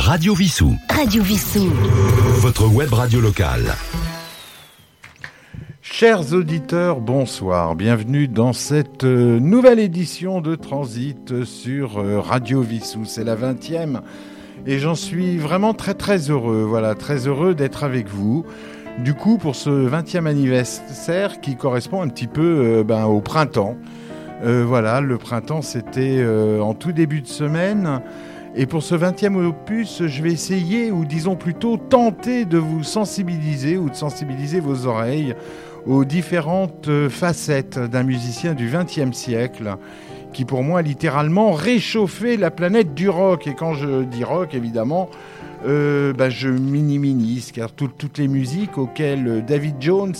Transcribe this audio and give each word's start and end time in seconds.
Radio 0.00 0.34
Vissou. 0.34 0.74
Radio 0.88 1.22
Vissou. 1.22 1.68
Votre 2.38 2.66
web 2.66 2.90
radio 2.92 3.20
locale. 3.20 3.74
Chers 5.82 6.32
auditeurs, 6.32 7.00
bonsoir. 7.00 7.76
Bienvenue 7.76 8.26
dans 8.26 8.54
cette 8.54 9.04
euh, 9.04 9.38
nouvelle 9.38 9.78
édition 9.78 10.40
de 10.40 10.54
Transit 10.54 11.44
sur 11.44 11.98
euh, 11.98 12.18
Radio 12.18 12.62
Vissou. 12.62 13.04
C'est 13.04 13.24
la 13.24 13.36
20e 13.36 14.00
et 14.66 14.78
j'en 14.78 14.94
suis 14.94 15.36
vraiment 15.36 15.74
très 15.74 15.94
très 15.94 16.30
heureux. 16.30 16.64
Voilà, 16.66 16.94
très 16.94 17.28
heureux 17.28 17.54
d'être 17.54 17.84
avec 17.84 18.08
vous. 18.08 18.46
Du 19.00 19.12
coup, 19.12 19.36
pour 19.36 19.54
ce 19.54 19.70
20e 19.70 20.26
anniversaire 20.26 21.42
qui 21.42 21.56
correspond 21.56 22.00
un 22.00 22.08
petit 22.08 22.26
peu 22.26 22.42
euh, 22.80 22.84
ben, 22.84 23.04
au 23.04 23.20
printemps. 23.20 23.76
voilà, 24.42 25.02
le 25.02 25.18
printemps 25.18 25.60
c'était 25.62 26.26
en 26.58 26.72
tout 26.72 26.92
début 26.92 27.20
de 27.20 27.28
semaine. 27.28 28.00
Et 28.56 28.66
pour 28.66 28.82
ce 28.82 28.96
20e 28.96 29.36
opus, 29.46 30.02
je 30.06 30.22
vais 30.22 30.32
essayer, 30.32 30.90
ou 30.90 31.04
disons 31.04 31.36
plutôt 31.36 31.76
tenter 31.76 32.44
de 32.44 32.58
vous 32.58 32.82
sensibiliser 32.82 33.76
ou 33.76 33.88
de 33.88 33.94
sensibiliser 33.94 34.58
vos 34.58 34.86
oreilles 34.86 35.34
aux 35.86 36.04
différentes 36.04 36.88
euh, 36.88 37.08
facettes 37.08 37.78
d'un 37.78 38.02
musicien 38.02 38.54
du 38.54 38.68
XXe 38.68 39.16
siècle 39.16 39.76
qui 40.32 40.44
pour 40.44 40.62
moi 40.62 40.80
a 40.80 40.82
littéralement 40.82 41.52
réchauffé 41.52 42.36
la 42.36 42.50
planète 42.50 42.94
du 42.94 43.08
rock. 43.08 43.46
Et 43.46 43.54
quand 43.54 43.74
je 43.74 44.02
dis 44.04 44.24
rock, 44.24 44.54
évidemment, 44.54 45.08
euh, 45.66 46.12
bah, 46.12 46.30
je 46.30 46.48
minimise, 46.48 47.52
car 47.52 47.72
toutes 47.72 48.18
les 48.18 48.28
musiques 48.28 48.78
auxquelles 48.78 49.44
David 49.46 49.76
Jones 49.80 50.14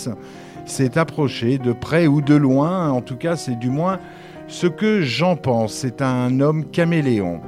s'est 0.66 0.98
approché, 0.98 1.58
de 1.58 1.72
près 1.72 2.06
ou 2.06 2.20
de 2.20 2.34
loin, 2.34 2.90
en 2.90 3.00
tout 3.00 3.16
cas 3.16 3.36
c'est 3.36 3.58
du 3.58 3.70
moins 3.70 3.98
ce 4.46 4.66
que 4.66 5.02
j'en 5.02 5.36
pense. 5.36 5.74
C'est 5.74 6.02
un 6.02 6.40
homme 6.40 6.64
caméléon. 6.66 7.40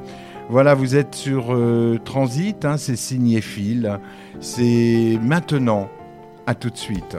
Voilà, 0.52 0.74
vous 0.74 0.96
êtes 0.96 1.14
sur 1.14 1.54
euh, 1.54 1.98
Transit, 2.04 2.66
hein, 2.66 2.76
c'est 2.76 2.94
signé 2.94 3.40
Phil. 3.40 3.98
C'est 4.38 5.18
maintenant. 5.22 5.88
À 6.46 6.54
tout 6.54 6.68
de 6.68 6.76
suite. 6.76 7.16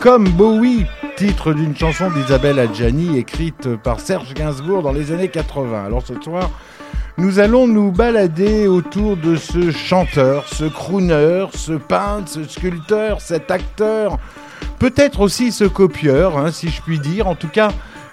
Comme 0.00 0.28
Bowie, 0.28 0.84
titre 1.16 1.52
d'une 1.52 1.76
chanson 1.76 2.10
d'Isabelle 2.10 2.58
Adjani 2.58 3.18
écrite 3.18 3.76
par 3.76 4.00
Serge 4.00 4.34
Gainsbourg 4.34 4.82
dans 4.82 4.92
les 4.92 5.10
années 5.10 5.28
80. 5.28 5.84
Alors 5.84 6.02
ce 6.06 6.14
soir, 6.22 6.50
nous 7.18 7.38
allons 7.38 7.66
nous 7.66 7.90
balader 7.92 8.66
autour 8.66 9.16
de 9.16 9.36
ce 9.36 9.70
chanteur, 9.70 10.46
ce 10.48 10.64
crooner, 10.64 11.46
ce 11.54 11.72
peintre, 11.72 12.30
ce 12.30 12.44
sculpteur, 12.44 13.20
cet 13.20 13.50
acteur, 13.50 14.18
peut-être 14.78 15.20
aussi 15.20 15.50
ce 15.50 15.64
copieur, 15.64 16.36
hein, 16.36 16.52
si 16.52 16.68
je 16.68 16.82
puis 16.82 16.98
dire. 16.98 17.28
En 17.28 17.34
tout 17.34 17.48
cas, 17.48 17.70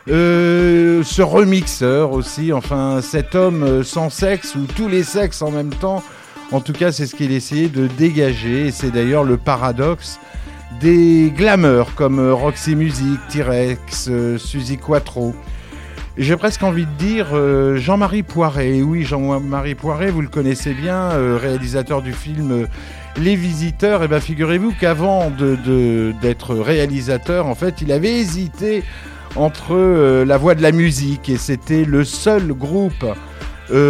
euh, 0.09 1.03
ce 1.03 1.21
remixeur 1.21 2.11
aussi, 2.11 2.53
enfin 2.53 3.01
cet 3.01 3.35
homme 3.35 3.63
euh, 3.63 3.83
sans 3.83 4.09
sexe 4.09 4.55
ou 4.55 4.65
tous 4.75 4.87
les 4.87 5.03
sexes 5.03 5.41
en 5.41 5.51
même 5.51 5.73
temps. 5.73 6.01
En 6.53 6.61
tout 6.61 6.73
cas, 6.73 6.91
c'est 6.91 7.07
ce 7.07 7.15
qu'il 7.15 7.31
essayait 7.31 7.67
de 7.67 7.87
dégager 7.87 8.67
et 8.67 8.71
c'est 8.71 8.91
d'ailleurs 8.91 9.23
le 9.23 9.37
paradoxe 9.37 10.19
des 10.79 11.33
glameurs 11.35 11.95
comme 11.95 12.19
euh, 12.19 12.31
Roxy 12.31 12.75
Music, 12.75 13.19
T-Rex, 13.27 14.07
euh, 14.11 14.37
Suzy 14.37 14.77
Quattro. 14.77 15.33
J'ai 16.15 16.37
presque 16.37 16.61
envie 16.61 16.85
de 16.85 16.91
dire 16.99 17.29
euh, 17.33 17.77
Jean-Marie 17.77 18.21
Poiret. 18.21 18.83
Oui, 18.83 19.01
Jean-Marie 19.01 19.73
Poiret, 19.73 20.11
vous 20.11 20.21
le 20.21 20.27
connaissez 20.27 20.75
bien, 20.75 21.09
réalisateur 21.37 22.03
du 22.03 22.13
film 22.13 22.67
Les 23.17 23.35
Visiteurs. 23.35 24.03
Et 24.03 24.05
eh 24.05 24.07
bien, 24.07 24.19
figurez-vous 24.19 24.75
qu'avant 24.79 25.31
d'être 25.31 26.53
réalisateur, 26.53 27.47
en 27.47 27.55
fait, 27.55 27.81
il 27.81 27.91
avait 27.91 28.13
hésité 28.13 28.83
entre 29.35 30.23
la 30.23 30.37
voix 30.37 30.53
de 30.53 30.61
la 30.61 30.71
musique 30.71 31.29
et 31.29 31.37
c'était 31.37 31.83
le 31.83 32.03
seul 32.03 32.53
groupe 32.53 33.07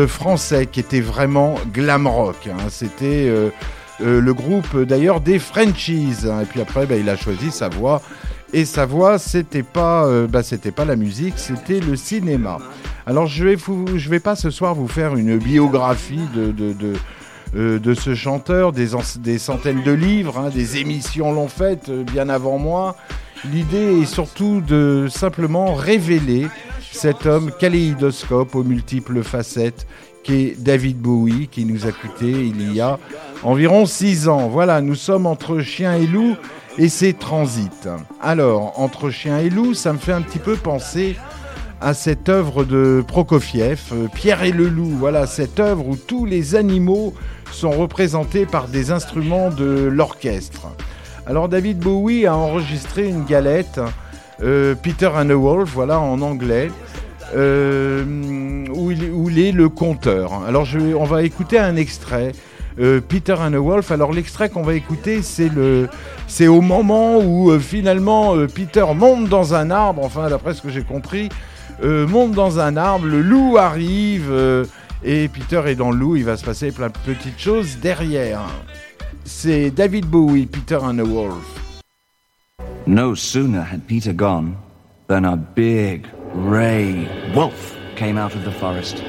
français 0.08 0.68
qui 0.68 0.80
était 0.80 1.02
vraiment 1.02 1.56
glam 1.74 2.08
rock. 2.08 2.48
Hein. 2.48 2.70
C'était 2.70 3.30
euh, 4.02 4.20
le 4.20 4.34
groupe 4.34 4.78
d'ailleurs 4.82 5.22
des 5.22 5.40
Frenchies. 5.40 6.14
Et 6.26 6.46
puis 6.46 6.62
après, 6.62 6.86
bah, 6.86 6.96
il 6.96 7.10
a 7.10 7.16
choisi 7.16 7.52
sa 7.52 7.70
voix. 7.70 8.02
Et 8.52 8.66
sa 8.66 8.86
voix, 8.86 9.18
c'était 9.18 9.64
pas, 9.64 10.06
euh, 10.06 10.28
bah, 10.28 10.44
c'était 10.44 10.72
pas 10.72 10.86
la 10.86 10.96
musique, 10.96 11.36
c'était 11.38 11.80
le 11.80 11.96
cinéma. 11.96 12.60
Alors 13.06 13.28
je 13.28 13.44
vais, 13.46 13.58
je 13.96 14.10
vais 14.10 14.20
pas 14.20 14.36
ce 14.36 14.50
soir 14.50 14.76
vous 14.76 14.88
faire 14.88 15.16
une 15.16 15.38
biographie 15.38 16.22
de, 16.36 16.52
de, 16.52 16.74
de, 16.74 16.94
euh, 17.56 17.96
ce 17.96 18.14
chanteur, 18.14 18.72
des, 18.72 18.90
des, 19.20 19.38
centaines 19.40 19.84
de 19.84 19.92
livres, 19.92 20.38
hein, 20.38 20.50
des 20.50 20.78
émissions 20.78 21.32
l'ont 21.34 21.48
fait 21.48 21.90
bien 21.90 22.30
avant 22.30 22.58
moi. 22.58 22.96
L'idée 23.52 24.02
est 24.02 24.06
surtout 24.06 24.62
de 24.62 25.08
simplement 25.10 25.74
révéler 25.74 26.48
cet 26.92 27.26
homme 27.26 27.52
kaléidoscope 27.60 28.56
aux 28.56 28.64
multiples 28.64 29.22
facettes 29.24 29.86
qui 30.24 30.36
est 30.36 30.64
David 30.64 31.00
Bowie, 31.00 31.50
qui 31.50 31.66
nous 31.66 31.86
a 31.86 31.92
quittés 31.92 32.32
il 32.32 32.74
y 32.74 32.80
a 32.80 32.98
environ 33.44 33.86
six 33.86 34.30
ans. 34.30 34.48
Voilà, 34.48 34.80
nous 34.80 34.96
sommes 34.96 35.26
entre 35.26 35.60
chien 35.60 35.96
et 35.96 36.08
loup 36.08 36.38
et 36.78 36.88
c'est 36.88 37.14
transit. 37.14 37.90
Alors, 38.22 38.80
entre 38.80 39.10
chien 39.10 39.40
et 39.40 39.50
loup, 39.50 39.74
ça 39.74 39.92
me 39.92 39.98
fait 39.98 40.14
un 40.14 40.22
petit 40.22 40.40
peu 40.40 40.56
penser 40.56 41.18
à 41.82 41.94
cette 41.94 42.30
œuvre 42.30 42.64
de 42.64 43.04
Prokofiev, 43.06 43.82
euh, 43.92 44.08
Pierre 44.08 44.44
et 44.44 44.54
le 44.54 44.70
loup. 44.70 44.96
Voilà, 44.98 45.28
cette 45.28 45.60
œuvre 45.60 45.86
où 45.86 45.98
tous 45.98 46.26
les 46.26 46.56
animaux 46.56 47.14
sont 47.52 47.72
représentés 47.72 48.46
par 48.46 48.70
des 48.70 48.90
instruments 48.90 49.50
de 49.50 49.90
l'orchestre. 49.92 50.68
Alors, 51.26 51.48
David 51.48 51.80
Bowie 51.80 52.26
a 52.26 52.36
enregistré 52.36 53.08
une 53.08 53.24
galette, 53.24 53.80
euh, 54.42 54.76
Peter 54.76 55.08
and 55.08 55.28
the 55.28 55.32
Wolf, 55.32 55.70
voilà, 55.74 56.00
en 56.00 56.22
anglais. 56.22 56.70
Euh, 57.36 58.04
où, 58.70 58.92
il, 58.92 59.40
est 59.40 59.52
le 59.52 59.70
conteur. 59.70 60.44
Alors 60.46 60.68
on 60.96 61.06
va 61.06 61.24
écouter 61.24 61.58
un 61.58 61.76
extrait. 61.76 62.34
Euh, 62.80 63.02
Peter 63.02 63.34
and 63.40 63.52
the 63.52 63.56
Wolf. 63.56 63.92
Alors 63.92 64.12
l'extrait 64.12 64.50
qu'on 64.50 64.62
va 64.62 64.76
écouter, 64.76 65.22
c'est 65.24 66.48
au 66.48 66.62
moment 66.62 67.18
où 67.18 67.58
finalement 67.60 68.36
Peter 68.54 68.86
monte 68.94 69.30
dans 69.30 69.56
un 69.56 69.72
arbre. 69.72 70.04
Enfin, 70.04 70.30
d'après 70.30 70.54
ce 70.54 70.62
que 70.62 70.70
j'ai 70.70 70.84
compris, 70.84 71.30
monte 71.82 72.34
dans 72.34 72.60
un 72.60 72.78
arbre. 72.78 73.08
Le 73.08 73.22
loup 73.22 73.58
arrive 73.58 74.32
et 75.04 75.28
Peter 75.28 75.62
est 75.66 75.76
dans 75.76 75.92
le 75.92 75.98
loup. 75.98 76.18
Il 76.18 76.26
va 76.26 76.38
se 76.38 76.46
passer 76.46 76.72
plein 76.72 76.90
de 76.90 76.98
petites 77.04 77.40
choses 77.40 77.78
derrière. 77.82 78.42
C'est 79.26 79.70
David 79.70 80.06
Bowie, 80.06 80.46
Peter 80.46 80.80
and 80.82 80.98
the 80.98 81.06
Wolf. 81.06 81.60
No 82.86 83.16
sooner 83.16 83.62
had 83.62 83.88
Peter 83.88 84.12
gone 84.12 84.58
than 85.08 85.26
a 85.26 85.38
big 85.38 86.08
Ray 86.34 87.08
Wolf 87.34 87.76
came 87.96 88.18
out 88.18 88.36
of 88.36 88.44
the 88.44 88.52
forest. 88.52 89.02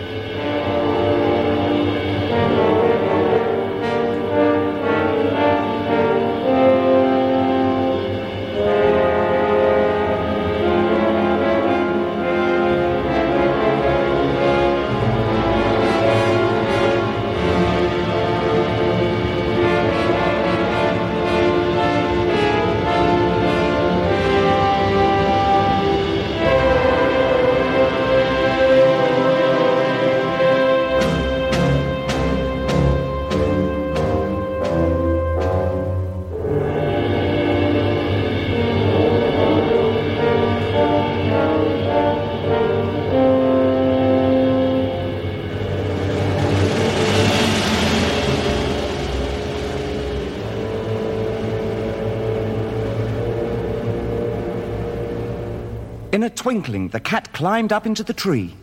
The 56.95 57.01
cat 57.01 57.33
climbed 57.33 57.73
up 57.73 57.87
into 57.87 58.05
the 58.05 58.15
tree. 58.15 58.55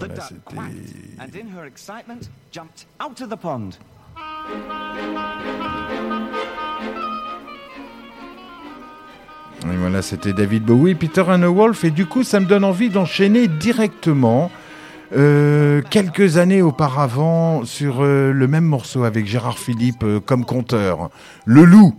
The 0.00 0.08
duck 0.08 0.32
quacked 0.44 0.74
and 1.20 1.36
in 1.36 1.46
her 1.46 1.66
excitement 1.66 2.30
jumped 2.50 2.86
out 2.98 3.20
of 3.20 3.30
the 3.30 3.36
pond. 3.36 3.78
Et 9.64 9.76
voilà, 9.76 10.02
c'était 10.02 10.32
David 10.32 10.64
Bowie, 10.64 10.94
Peter 10.94 11.24
and 11.28 11.40
Wolf, 11.52 11.84
et 11.84 11.90
du 11.90 12.06
coup, 12.06 12.22
ça 12.22 12.40
me 12.40 12.46
donne 12.46 12.64
envie 12.64 12.88
d'enchaîner 12.90 13.48
directement 13.48 14.50
euh, 15.16 15.80
quelques 15.88 16.36
années 16.36 16.60
auparavant 16.60 17.64
sur 17.64 18.02
euh, 18.02 18.30
le 18.32 18.46
même 18.46 18.64
morceau 18.64 19.04
avec 19.04 19.26
Gérard 19.26 19.58
Philippe 19.58 20.04
euh, 20.04 20.20
comme 20.20 20.44
conteur, 20.44 21.08
Le 21.46 21.64
Loup. 21.64 21.94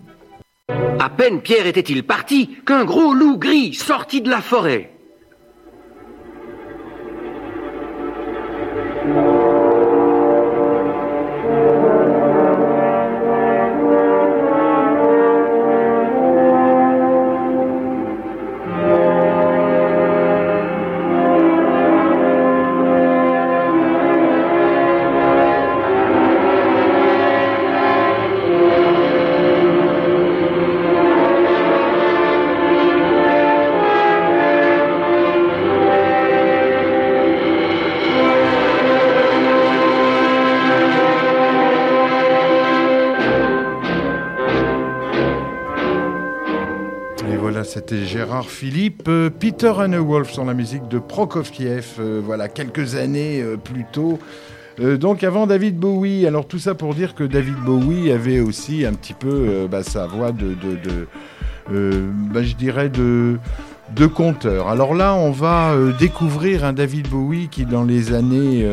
À 1.00 1.10
peine 1.10 1.42
Pierre 1.42 1.66
était-il 1.66 2.04
parti 2.04 2.58
qu'un 2.68 2.86
gros 2.86 3.14
loup 3.14 3.38
gris 3.38 3.74
sortit 3.74 4.22
de 4.22 4.30
la 4.30 4.42
forêt. 4.42 4.92
C'était 47.90 48.06
Gérard 48.06 48.52
Philippe, 48.52 49.08
euh, 49.08 49.32
Peter 49.32 49.72
Wolf 49.72 50.32
sur 50.32 50.46
la 50.46 50.54
musique 50.54 50.88
de 50.90 51.00
Prokofiev, 51.00 51.96
euh, 52.00 52.22
voilà, 52.24 52.48
quelques 52.48 52.94
années 52.94 53.42
euh, 53.42 53.58
plus 53.58 53.84
tôt. 53.92 54.20
Donc 54.80 55.26
avant 55.26 55.46
David 55.46 55.78
Bowie, 55.78 56.26
alors 56.26 56.48
tout 56.48 56.60
ça 56.60 56.74
pour 56.74 56.96
dire 56.96 57.14
que 57.14 57.26
David 57.26 57.58
Bowie 57.66 58.12
avait 58.12 58.40
aussi 58.40 58.86
un 58.86 58.94
petit 58.94 59.14
peu 59.14 59.68
bah, 59.70 59.84
sa 59.84 60.08
voix 60.08 60.32
de, 60.32 60.56
bah, 61.70 62.44
je 62.44 62.56
dirais 62.56 62.88
de, 62.88 63.40
de 63.94 64.06
conteur. 64.06 64.70
Alors 64.70 64.96
là, 64.96 65.16
on 65.16 65.32
va 65.32 65.76
découvrir 66.00 66.64
un 66.64 66.72
David 66.72 67.10
Bowie 67.10 67.50
qui 67.50 67.66
dans 67.66 67.84
les 67.84 68.14
années 68.14 68.66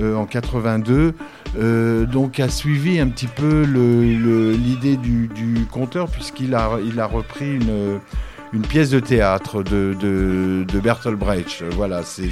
en 0.00 0.26
82 0.26 1.14
euh, 1.58 2.06
donc 2.06 2.38
a 2.40 2.48
suivi 2.48 3.00
un 3.00 3.08
petit 3.08 3.26
peu 3.26 3.62
l'idée 3.62 4.96
du, 4.96 5.66
conteur 5.70 6.08
puisqu'il 6.08 6.54
a, 6.54 6.78
il 6.84 7.00
a 7.00 7.06
repris 7.06 7.56
une, 7.56 8.62
pièce 8.62 8.90
de 8.90 9.00
théâtre 9.00 9.62
de, 9.62 9.96
de, 10.00 10.80
Bertolt 10.80 11.18
Brecht. 11.18 11.62
Voilà, 11.76 12.02
c'est 12.02 12.30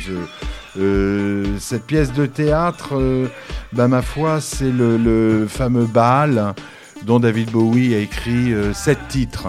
euh, 0.79 1.45
cette 1.59 1.87
pièce 1.87 2.13
de 2.13 2.27
théâtre, 2.27 2.91
euh, 2.93 3.27
bah, 3.73 3.89
ma 3.89 4.03
foi, 4.03 4.41
c'est 4.41 4.71
le, 4.71 4.97
le 4.97 5.47
fameux 5.49 5.87
bal 5.87 6.55
dont 7.05 7.21
David 7.21 7.51
Bowie 7.51 7.95
a 7.95 7.99
écrit 7.99 8.53
euh, 8.53 8.73
sept 8.73 8.99
titres. 9.09 9.49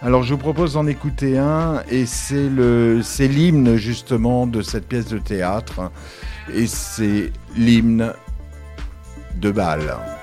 Alors 0.00 0.22
je 0.22 0.34
vous 0.34 0.38
propose 0.38 0.74
d'en 0.74 0.86
écouter 0.86 1.38
un 1.38 1.82
et 1.90 2.06
c'est 2.06 2.48
l'hymne 2.48 3.76
justement 3.76 4.46
de 4.46 4.62
cette 4.62 4.86
pièce 4.86 5.08
de 5.08 5.18
théâtre 5.18 5.90
et 6.54 6.68
c'est 6.68 7.32
l'hymne 7.56 8.12
de 9.40 9.52
Bâle. 9.52 10.18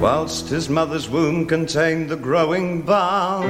Whilst 0.00 0.48
his 0.48 0.68
mother's 0.68 1.08
womb 1.08 1.46
contained 1.46 2.08
the 2.08 2.16
growing 2.16 2.82
bough, 2.82 3.42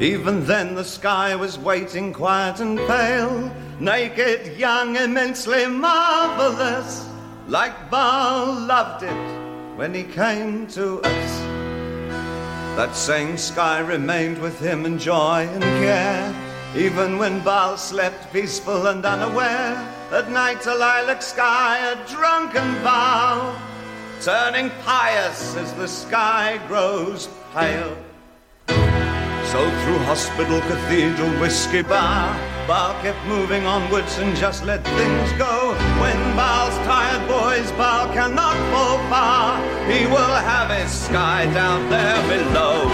even 0.00 0.46
then 0.46 0.74
the 0.74 0.84
sky 0.84 1.36
was 1.36 1.58
waiting 1.58 2.12
quiet 2.12 2.60
and 2.60 2.78
pale, 2.78 3.52
naked, 3.78 4.56
young, 4.56 4.96
immensely 4.96 5.66
marvelous, 5.66 7.06
like 7.48 7.90
Baal 7.90 8.54
loved 8.54 9.02
it 9.02 9.76
when 9.76 9.92
he 9.92 10.04
came 10.04 10.66
to 10.68 11.00
us. 11.02 11.39
That 12.80 12.96
same 12.96 13.36
sky 13.36 13.80
remained 13.80 14.38
with 14.38 14.58
him 14.58 14.86
in 14.86 14.98
joy 14.98 15.46
and 15.52 15.62
care, 15.62 16.34
even 16.74 17.18
when 17.18 17.44
Baal 17.44 17.76
slept 17.76 18.32
peaceful 18.32 18.86
and 18.86 19.04
unaware. 19.04 19.76
At 20.10 20.30
night, 20.30 20.64
a 20.64 20.74
lilac 20.74 21.20
sky, 21.20 21.76
a 21.92 22.08
drunken 22.08 22.76
vow, 22.76 23.54
turning 24.22 24.70
pious 24.86 25.56
as 25.56 25.74
the 25.74 25.86
sky 25.86 26.58
grows 26.68 27.28
pale. 27.52 27.98
So 28.68 29.60
through 29.82 29.98
hospital, 30.08 30.62
cathedral, 30.62 31.38
whiskey 31.38 31.82
bar, 31.82 32.34
Baal 32.70 32.94
kept 33.02 33.26
moving 33.26 33.66
onwards 33.66 34.18
and 34.18 34.36
just 34.36 34.64
let 34.64 34.84
things 34.84 35.32
go. 35.32 35.74
When 36.00 36.36
Baal's 36.36 36.76
tired 36.86 37.26
boys, 37.26 37.72
Baal 37.72 38.06
cannot 38.12 38.54
fall 38.70 38.98
far. 39.10 39.58
He 39.90 40.06
will 40.06 40.36
have 40.50 40.70
his 40.70 40.92
sky 40.92 41.46
down 41.52 41.90
there 41.90 42.22
below. 42.28 42.88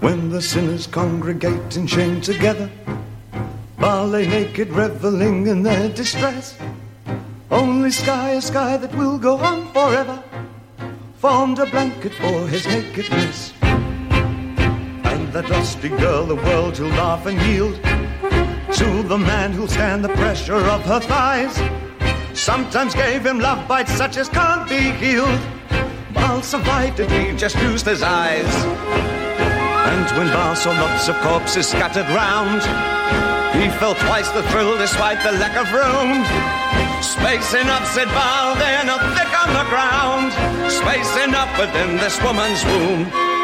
When 0.00 0.30
the 0.30 0.42
sinners 0.42 0.88
congregate 0.88 1.76
in 1.76 1.86
shame 1.86 2.20
together, 2.20 2.68
Baal 3.78 4.08
lay 4.08 4.26
naked, 4.26 4.70
reveling 4.70 5.46
in 5.46 5.62
their 5.62 5.88
distress. 5.88 6.58
Only 7.48 7.92
sky, 7.92 8.30
a 8.30 8.42
sky 8.42 8.76
that 8.76 8.92
will 8.96 9.18
go 9.18 9.36
on 9.36 9.72
forever, 9.72 10.20
formed 11.18 11.58
a 11.58 11.66
blanket 11.66 12.14
for 12.14 12.46
his 12.46 12.64
nakedness. 12.66 13.52
And 13.62 15.32
that 15.32 15.50
lusty 15.50 15.88
girl, 15.88 16.24
the 16.26 16.36
world 16.36 16.76
who'll 16.76 16.90
laugh 16.90 17.26
and 17.26 17.40
yield 17.42 17.74
to 18.76 19.02
the 19.02 19.18
man 19.18 19.52
who'll 19.52 19.66
stand 19.66 20.04
the 20.04 20.10
pressure 20.10 20.54
of 20.54 20.82
her 20.82 21.00
thighs. 21.00 21.60
Sometimes 22.38 22.94
gave 22.94 23.26
him 23.26 23.40
love 23.40 23.66
bites 23.66 23.92
such 23.92 24.16
as 24.16 24.28
can't 24.28 24.68
be 24.68 24.92
healed. 24.92 25.40
It, 26.40 27.10
he 27.10 27.36
just 27.36 27.56
used 27.56 27.84
his 27.84 28.02
eyes. 28.02 28.46
And 29.90 30.06
when 30.16 30.32
Baal 30.32 30.54
saw 30.54 30.70
lots 30.70 31.08
of 31.08 31.16
corpses 31.16 31.66
scattered 31.66 32.06
round, 32.14 32.62
he 33.58 33.68
felt 33.80 33.98
twice 33.98 34.30
the 34.30 34.42
thrill 34.50 34.78
despite 34.78 35.20
the 35.24 35.32
lack 35.32 35.56
of 35.56 35.66
room. 35.72 36.22
Space 37.02 37.54
enough, 37.54 37.86
said 37.86 38.06
Baal, 38.08 38.54
they're 38.54 38.84
not 38.84 39.17
on 39.42 39.54
the 39.54 39.64
ground. 39.70 40.32
Space 40.70 41.12
enough 41.24 41.52
within 41.58 41.96
this 41.96 42.20
woman's 42.22 42.64
womb. 42.64 43.37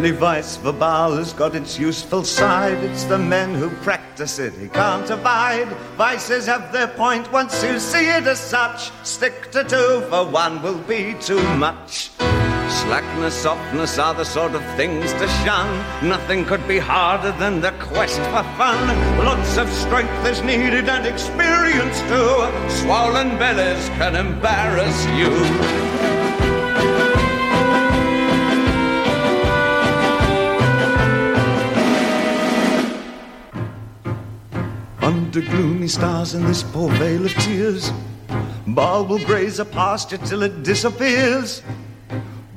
Any 0.00 0.12
vice 0.12 0.56
for 0.56 0.72
Baal 0.72 1.16
has 1.16 1.34
got 1.34 1.54
its 1.54 1.78
useful 1.78 2.24
side. 2.24 2.78
It's 2.84 3.04
the 3.04 3.18
men 3.18 3.54
who 3.54 3.68
practice 3.84 4.38
it 4.38 4.54
he 4.54 4.66
can't 4.68 5.10
abide. 5.10 5.68
Vices 5.98 6.46
have 6.46 6.72
their 6.72 6.88
point 6.88 7.30
once 7.30 7.62
you 7.62 7.78
see 7.78 8.08
it 8.08 8.26
as 8.26 8.40
such. 8.40 8.90
Stick 9.04 9.50
to 9.50 9.62
two, 9.62 10.00
for 10.08 10.24
one 10.24 10.62
will 10.62 10.78
be 10.78 11.14
too 11.20 11.42
much. 11.56 12.08
Slackness, 12.16 13.34
softness 13.34 13.98
are 13.98 14.14
the 14.14 14.24
sort 14.24 14.54
of 14.54 14.64
things 14.74 15.12
to 15.12 15.28
shun. 15.44 15.68
Nothing 16.08 16.46
could 16.46 16.66
be 16.66 16.78
harder 16.78 17.32
than 17.32 17.60
the 17.60 17.72
quest 17.72 18.20
for 18.32 18.44
fun. 18.56 18.82
Lots 19.22 19.58
of 19.58 19.68
strength 19.68 20.26
is 20.26 20.40
needed 20.42 20.88
and 20.88 21.04
experience 21.04 22.00
too. 22.08 22.80
Swollen 22.80 23.36
bellies 23.36 23.86
can 23.98 24.16
embarrass 24.16 25.04
you. 25.18 26.19
Under 35.10 35.40
gloomy 35.40 35.88
stars 35.88 36.34
in 36.34 36.46
this 36.46 36.62
poor 36.62 36.88
vale 36.92 37.26
of 37.26 37.32
tears, 37.32 37.90
Baal 38.68 39.04
will 39.04 39.18
graze 39.18 39.58
a 39.58 39.64
pasture 39.64 40.18
till 40.18 40.44
it 40.44 40.62
disappears. 40.62 41.62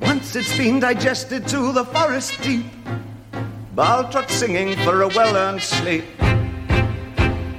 Once 0.00 0.36
it's 0.36 0.56
been 0.56 0.78
digested 0.78 1.48
to 1.48 1.72
the 1.72 1.84
forest 1.84 2.40
deep, 2.42 2.66
Baal 3.74 4.08
trots 4.08 4.34
singing 4.34 4.76
for 4.84 5.02
a 5.02 5.08
well-earned 5.08 5.60
sleep. 5.62 6.04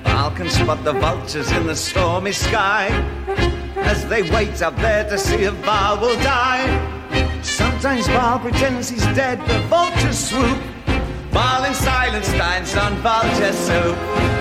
Baal 0.05 0.31
can 0.31 0.49
spot 0.49 0.81
the 0.85 0.93
vultures 0.93 1.51
in 1.51 1.67
the 1.67 1.75
stormy 1.75 2.31
sky 2.31 2.87
as 3.75 4.07
they 4.07 4.23
wait 4.31 4.61
up 4.61 4.77
there 4.77 5.03
to 5.09 5.17
see 5.17 5.43
if 5.43 5.65
Baal 5.65 5.99
will 5.99 6.15
die. 6.23 6.63
Sometimes 7.41 8.07
Baal 8.07 8.39
pretends 8.39 8.87
he's 8.91 9.05
dead, 9.07 9.41
the 9.45 9.59
vultures 9.67 10.29
swoop. 10.29 10.57
Baal 11.33 11.65
in 11.65 11.73
silence 11.73 12.31
dines 12.31 12.77
on 12.77 12.95
vulture 13.03 13.51
soup. 13.51 14.34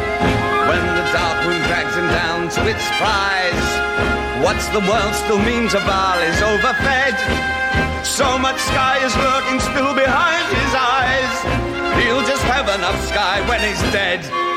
When 0.68 0.80
the 0.96 1.04
dark 1.12 1.38
moon 1.44 1.60
drags 1.68 1.94
him 1.94 2.08
down 2.08 2.48
to 2.56 2.60
its 2.66 2.84
prize, 2.96 3.68
what's 4.42 4.66
the 4.68 4.80
world 4.80 5.14
still 5.14 5.38
mean 5.38 5.68
to 5.68 5.80
Baal 5.84 6.18
is 6.24 6.40
overfed. 6.40 7.18
So 8.04 8.38
much 8.38 8.58
sky 8.58 9.04
is 9.04 9.14
lurking 9.16 9.60
still 9.60 9.94
behind 9.94 10.46
his 10.56 10.72
eyes. 10.74 11.34
He'll 12.00 12.24
just 12.26 12.44
have 12.44 12.68
enough 12.68 12.98
sky 13.04 13.46
when 13.48 13.60
he's 13.60 13.80
dead. 13.92 14.53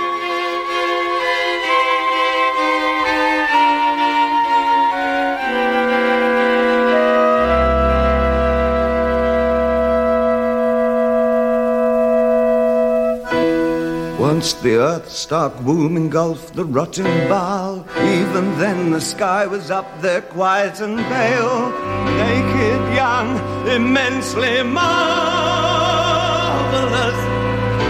Once 14.37 14.53
the 14.53 14.75
earth's 14.75 15.25
dark 15.25 15.51
womb 15.63 15.97
engulfed 15.97 16.53
the 16.53 16.63
rotting 16.63 17.27
bough, 17.27 17.83
even 18.03 18.55
then 18.59 18.91
the 18.91 19.01
sky 19.01 19.47
was 19.47 19.71
up 19.71 19.87
there 19.99 20.21
quiet 20.21 20.79
and 20.79 20.99
pale, 21.05 21.71
naked, 22.17 22.93
young, 22.93 23.39
immensely 23.67 24.61
marvelous, 24.61 24.85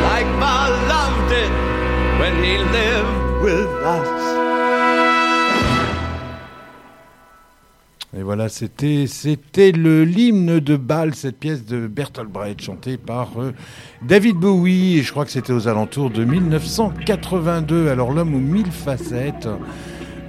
like 0.08 0.30
Baal 0.40 0.72
loved 0.88 1.34
it 1.34 1.52
when 2.22 2.42
he 2.42 2.58
lived 2.58 3.42
with 3.44 3.68
us. 3.84 4.17
Et 8.18 8.24
voilà, 8.24 8.50
c'était 8.50 9.06
c'était 9.06 9.72
le 9.72 10.04
l'hymne 10.04 10.60
de 10.60 10.76
Bâle, 10.76 11.14
cette 11.14 11.38
pièce 11.38 11.66
de 11.66 11.86
Bertolt 11.86 12.32
Brecht 12.32 12.62
chantée 12.62 12.98
par 12.98 13.34
euh, 13.38 13.52
David 14.02 14.38
Bowie. 14.38 14.98
Et 14.98 15.04
je 15.04 15.12
crois 15.12 15.24
que 15.24 15.30
c'était 15.30 15.54
aux 15.54 15.68
alentours 15.68 16.10
de 16.10 16.24
1982. 16.24 17.90
Alors 17.90 18.12
l'homme 18.12 18.34
aux 18.34 18.40
mille 18.40 18.72
facettes, 18.72 19.48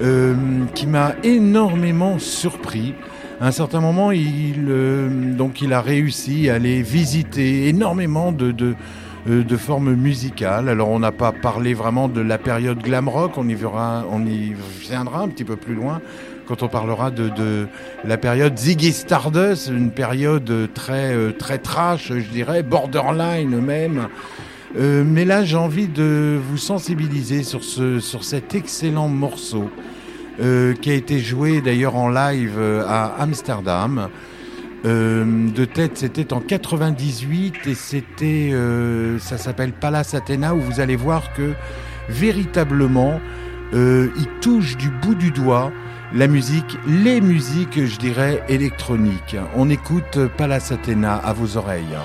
euh, 0.02 0.35
qui 0.75 0.87
m'a 0.87 1.14
énormément 1.23 2.18
surpris. 2.18 2.92
À 3.40 3.47
un 3.47 3.52
certain 3.52 3.80
moment, 3.80 4.11
il 4.11 4.66
euh, 4.68 5.35
donc 5.35 5.62
il 5.62 5.73
a 5.73 5.80
réussi 5.80 6.50
à 6.50 6.57
aller 6.57 6.83
visiter 6.83 7.68
énormément 7.68 8.33
de, 8.33 8.52
de 8.52 8.75
de 9.26 9.57
formes 9.57 9.95
musicales. 9.95 10.68
Alors 10.68 10.88
on 10.88 10.99
n'a 10.99 11.12
pas 11.12 11.33
parlé 11.33 11.75
vraiment 11.75 12.09
de 12.09 12.21
la 12.21 12.38
période 12.38 12.78
glam 12.78 13.09
rock, 13.09 13.33
on 13.37 13.49
y, 13.49 13.54
verra, 13.54 14.04
on 14.11 14.25
y 14.25 14.54
viendra 14.80 15.21
un 15.21 15.28
petit 15.28 15.45
peu 15.45 15.57
plus 15.57 15.75
loin 15.75 16.00
quand 16.49 16.62
on 16.62 16.69
parlera 16.69 17.11
de, 17.11 17.69
la 18.05 18.17
période 18.17 18.57
Ziggy 18.57 18.93
Stardust, 18.93 19.69
une 19.69 19.90
période 19.90 20.50
très, 20.73 21.14
euh, 21.14 21.33
très 21.33 21.59
trash, 21.59 22.09
je 22.09 22.31
dirais, 22.31 22.62
borderline 22.62 23.61
même. 23.61 24.09
Euh, 24.78 25.05
mais 25.07 25.26
là, 25.26 25.45
j'ai 25.45 25.57
envie 25.57 25.88
de 25.88 26.38
vous 26.43 26.57
sensibiliser 26.57 27.43
sur, 27.43 27.62
ce, 27.62 28.00
sur 28.00 28.25
cet 28.25 28.55
excellent 28.55 29.09
morceau 29.09 29.71
euh, 30.40 30.75
qui 30.75 30.90
a 30.90 30.95
été 30.95 31.19
joué 31.19 31.61
d'ailleurs 31.61 31.97
en 31.97 32.09
live 32.09 32.55
euh, 32.59 32.83
à 32.87 33.17
Amsterdam. 33.21 34.09
Euh, 34.85 35.50
de 35.50 35.64
tête, 35.64 35.99
c'était 35.99 36.33
en 36.33 36.40
98 36.40 37.67
et 37.67 37.75
c'était, 37.75 38.50
euh, 38.52 39.19
ça 39.19 39.37
s'appelle 39.37 39.73
Palace 39.73 40.14
Athena 40.14 40.55
où 40.55 40.61
vous 40.61 40.81
allez 40.81 40.97
voir 40.97 41.35
que 41.35 41.52
véritablement, 42.09 43.21
euh, 43.75 44.09
il 44.17 44.26
touche 44.40 44.76
du 44.76 44.88
bout 44.90 45.14
du 45.14 45.31
doigt 45.31 45.73
la 46.14 46.26
musique, 46.26 46.78
les 46.86 47.20
musiques, 47.20 47.84
je 47.84 47.98
dirais, 47.98 48.42
électroniques. 48.48 49.36
On 49.56 49.68
écoute 49.68 50.18
Palace 50.36 50.72
Athena 50.72 51.16
à 51.16 51.32
vos 51.32 51.56
oreilles. 51.56 51.96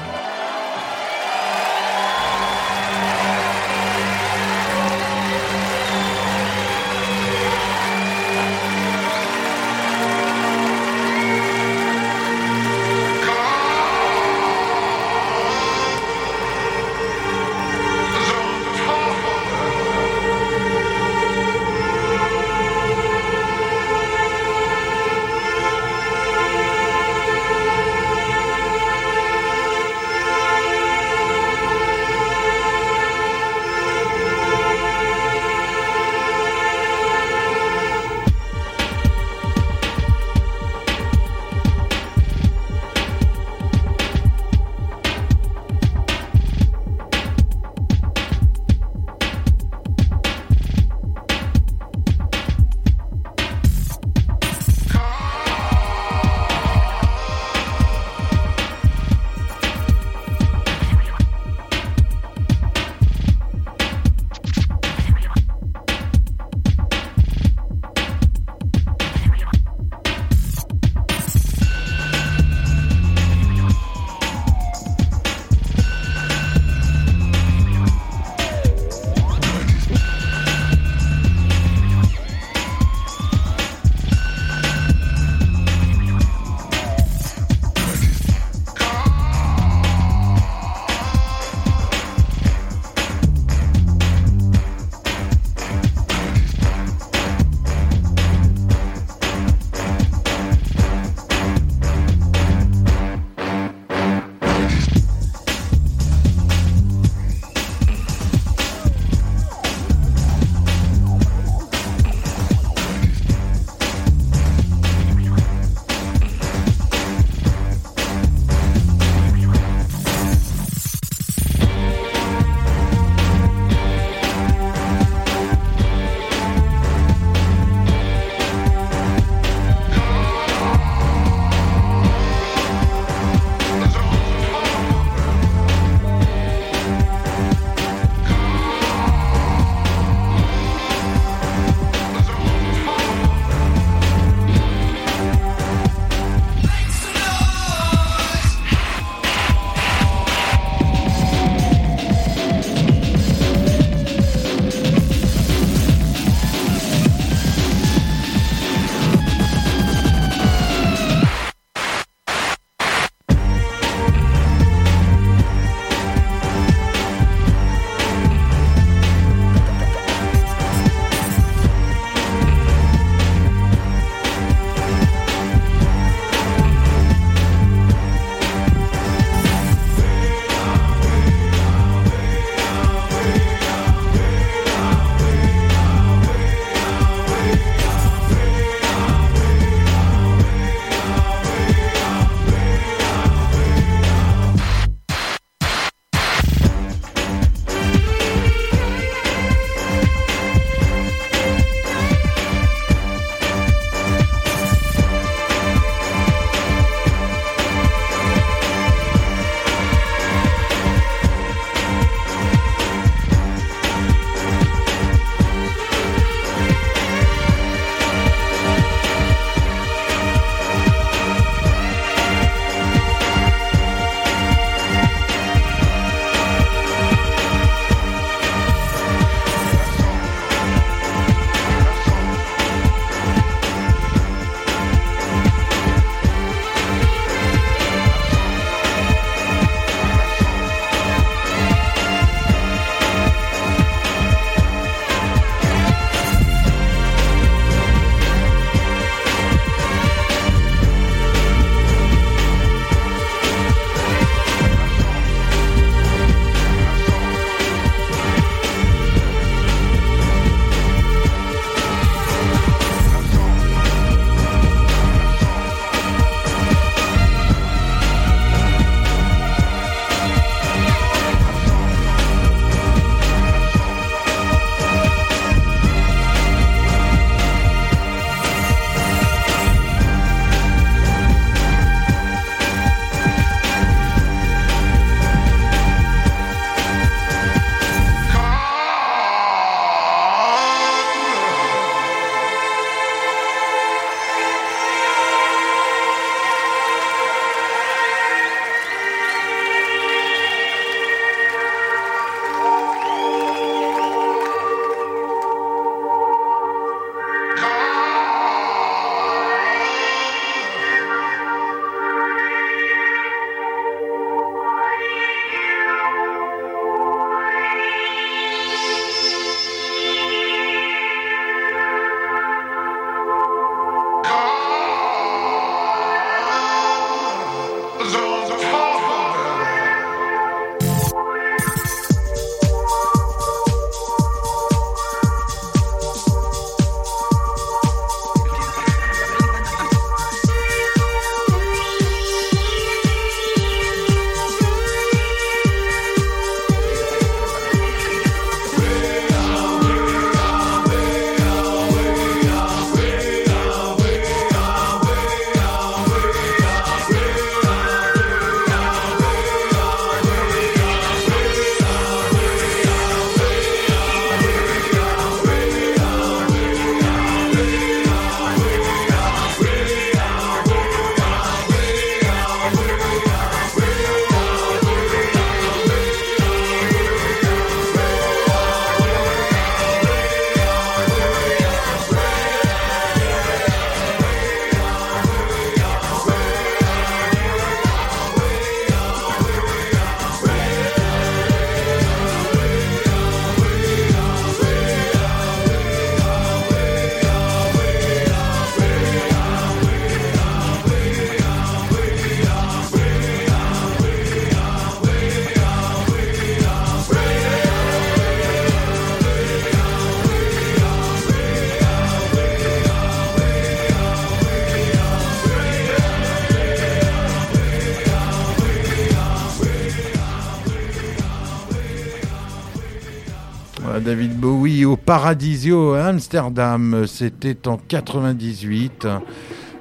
Bowie 424.44 424.84
au 424.84 424.98
Paradisio 424.98 425.94
à 425.94 426.08
Amsterdam. 426.08 427.06
C'était 427.08 427.66
en 427.66 427.78
98. 427.78 429.08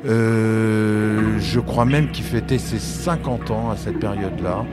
Euh, 0.06 1.36
je 1.40 1.58
crois 1.58 1.84
même 1.84 2.12
qu'il 2.12 2.22
fêtait 2.22 2.58
ses 2.58 2.78
50 2.78 3.50
ans 3.50 3.70
à 3.72 3.76
cette 3.76 3.98
période-là. 3.98 4.64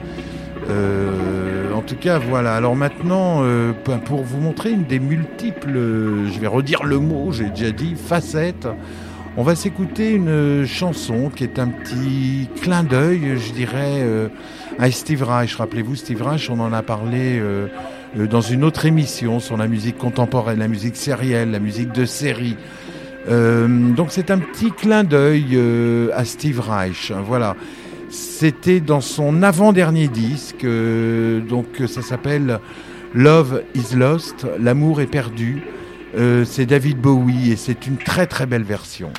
Euh, 0.68 1.74
en 1.74 1.80
tout 1.80 1.96
cas, 1.96 2.20
voilà. 2.20 2.54
Alors 2.54 2.76
maintenant, 2.76 3.40
euh, 3.40 3.72
pour 4.04 4.22
vous 4.22 4.38
montrer 4.38 4.70
une 4.70 4.84
des 4.84 5.00
multiples, 5.00 5.72
je 5.72 6.38
vais 6.38 6.46
redire 6.46 6.84
le 6.84 7.00
mot, 7.00 7.32
j'ai 7.32 7.50
déjà 7.50 7.72
dit, 7.72 7.96
facettes, 7.96 8.68
on 9.36 9.42
va 9.42 9.56
s'écouter 9.56 10.12
une 10.12 10.66
chanson 10.66 11.32
qui 11.34 11.42
est 11.42 11.58
un 11.58 11.66
petit 11.66 12.48
clin 12.62 12.84
d'œil, 12.84 13.38
je 13.38 13.52
dirais, 13.52 14.06
à 14.78 14.88
Steve 14.92 15.24
Reich. 15.24 15.56
Rappelez-vous, 15.56 15.96
Steve 15.96 16.22
Reich, 16.22 16.48
on 16.48 16.60
en 16.60 16.72
a 16.72 16.82
parlé 16.82 17.42
dans 18.16 18.40
une 18.40 18.64
autre 18.64 18.86
émission 18.86 19.40
sur 19.40 19.56
la 19.56 19.68
musique 19.68 19.96
contemporaine, 19.96 20.58
la 20.58 20.68
musique 20.68 20.96
sérielle, 20.96 21.50
la 21.50 21.60
musique 21.60 21.92
de 21.92 22.04
série. 22.04 22.56
Euh, 23.28 23.68
donc 23.92 24.08
c'est 24.10 24.30
un 24.30 24.38
petit 24.38 24.70
clin 24.70 25.04
d'œil 25.04 25.50
euh, 25.54 26.10
à 26.14 26.24
Steve 26.24 26.60
Reich. 26.60 27.12
Voilà. 27.24 27.56
C'était 28.08 28.80
dans 28.80 29.00
son 29.00 29.42
avant-dernier 29.42 30.08
disque, 30.08 30.64
euh, 30.64 31.40
donc 31.40 31.66
ça 31.86 32.02
s'appelle 32.02 32.58
Love 33.14 33.62
is 33.74 33.94
Lost, 33.94 34.46
l'amour 34.58 35.00
est 35.00 35.06
perdu. 35.06 35.62
c'est 36.44 36.66
David 36.66 36.98
Bowie 36.98 37.52
et 37.52 37.56
c'est 37.56 37.86
une 37.86 37.98
très 37.98 38.26
très 38.26 38.46
belle 38.46 38.64
version. 38.64 39.12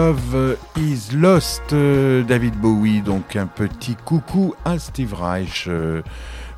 Love 0.00 0.56
is 0.78 1.14
Lost, 1.14 1.74
euh, 1.74 2.22
David 2.22 2.54
Bowie, 2.54 3.02
donc 3.02 3.36
un 3.36 3.46
petit 3.46 3.96
coucou 3.96 4.54
à 4.64 4.78
Steve 4.78 5.12
Reich. 5.12 5.66
euh, 5.68 6.00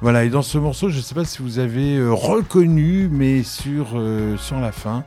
voilà, 0.00 0.22
et 0.22 0.28
dans 0.28 0.42
ce 0.42 0.58
morceau, 0.58 0.90
je 0.90 0.98
ne 0.98 1.02
sais 1.02 1.16
pas 1.16 1.24
si 1.24 1.42
vous 1.42 1.58
avez 1.58 1.96
euh, 1.96 2.12
reconnu, 2.12 3.08
mais 3.10 3.42
sur, 3.42 4.00
sur 4.38 4.60
la 4.60 4.70
fin, 4.70 5.02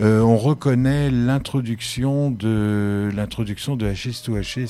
on 0.00 0.38
reconnaît 0.38 1.10
l'introduction 1.10 2.30
de 2.30 3.10
l'introduction 3.14 3.76
de 3.76 3.84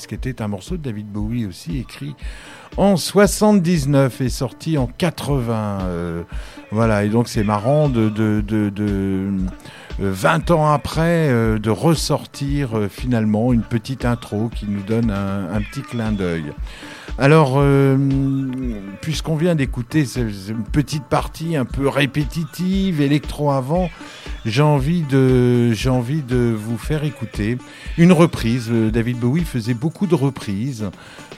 qui 0.05 0.15
était 0.15 0.41
un 0.41 0.49
morceau 0.49 0.75
de 0.75 0.81
David 0.81 1.07
Bowie 1.07 1.45
aussi, 1.45 1.77
écrit 1.77 2.15
en 2.77 2.97
79 2.97 4.21
et 4.21 4.29
sorti 4.29 4.77
en 4.77 4.87
80. 4.87 5.79
euh, 5.81 6.23
voilà, 6.71 7.03
et 7.03 7.09
donc 7.09 7.27
c'est 7.27 7.43
marrant 7.43 7.89
de, 7.89 8.09
de, 8.09 8.41
de, 8.41 9.31
20 9.99 10.51
ans 10.51 10.71
après 10.71 11.29
euh, 11.29 11.59
de 11.59 11.69
ressortir 11.69 12.77
euh, 12.77 12.87
finalement 12.89 13.51
une 13.53 13.63
petite 13.63 14.05
intro 14.05 14.49
qui 14.53 14.65
nous 14.67 14.81
donne 14.81 15.11
un, 15.11 15.59
petit 15.61 15.81
clin 15.81 16.11
d'œil. 16.11 16.45
Alors, 17.17 17.55
euh, 17.57 17.97
puisqu'on 19.01 19.35
vient 19.35 19.55
d'écouter 19.55 20.05
ce- 20.05 20.29
ce- 20.31 20.51
une 20.51 20.63
petite 20.63 21.03
partie 21.03 21.55
un 21.57 21.65
peu 21.65 21.87
répétitive, 21.89 23.01
électro 23.01 23.51
avant, 23.51 23.89
j'ai 24.45 24.61
envie 24.61 25.01
de, 25.01 25.73
j'ai 25.73 25.89
envie 25.89 26.21
de 26.21 26.55
vous 26.57 26.77
faire 26.77 27.03
écouter 27.03 27.57
une 27.97 28.11
reprise. 28.11 28.69
Euh, 28.71 28.89
David 28.89 29.17
Bowie 29.17 29.43
faisait 29.43 29.73
beaucoup 29.73 30.07
de 30.07 30.15
reprises, 30.15 30.89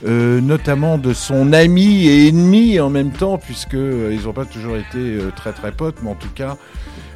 euh, 0.06 0.40
notamment 0.40 0.98
de 0.98 1.12
son 1.12 1.52
ami 1.52 2.06
et 2.06 2.28
ennemi 2.28 2.78
en 2.80 2.90
même 2.90 3.10
temps, 3.10 3.38
puisque 3.38 3.74
euh, 3.74 4.16
ils 4.16 4.26
n'ont 4.26 4.32
pas 4.32 4.44
toujours 4.44 4.76
été 4.76 5.18
très 5.36 5.52
très 5.52 5.72
potes, 5.72 5.96
mais 6.02 6.10
en 6.10 6.14
tout 6.16 6.32
cas. 6.34 6.56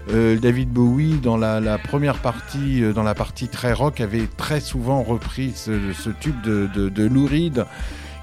David 0.08 0.68
Bowie, 0.70 1.18
dans 1.20 1.36
la, 1.36 1.78
première 1.78 2.18
partie, 2.18 2.80
dans 2.94 3.02
la 3.02 3.16
partie 3.16 3.48
très 3.48 3.72
rock, 3.72 4.00
avait 4.00 4.28
très 4.36 4.60
souvent 4.60 5.02
repris 5.02 5.52
ce, 5.56 6.10
tube 6.20 6.40
de, 6.42 6.68
de, 6.72 7.06
Lou 7.08 7.26
Reed 7.26 7.66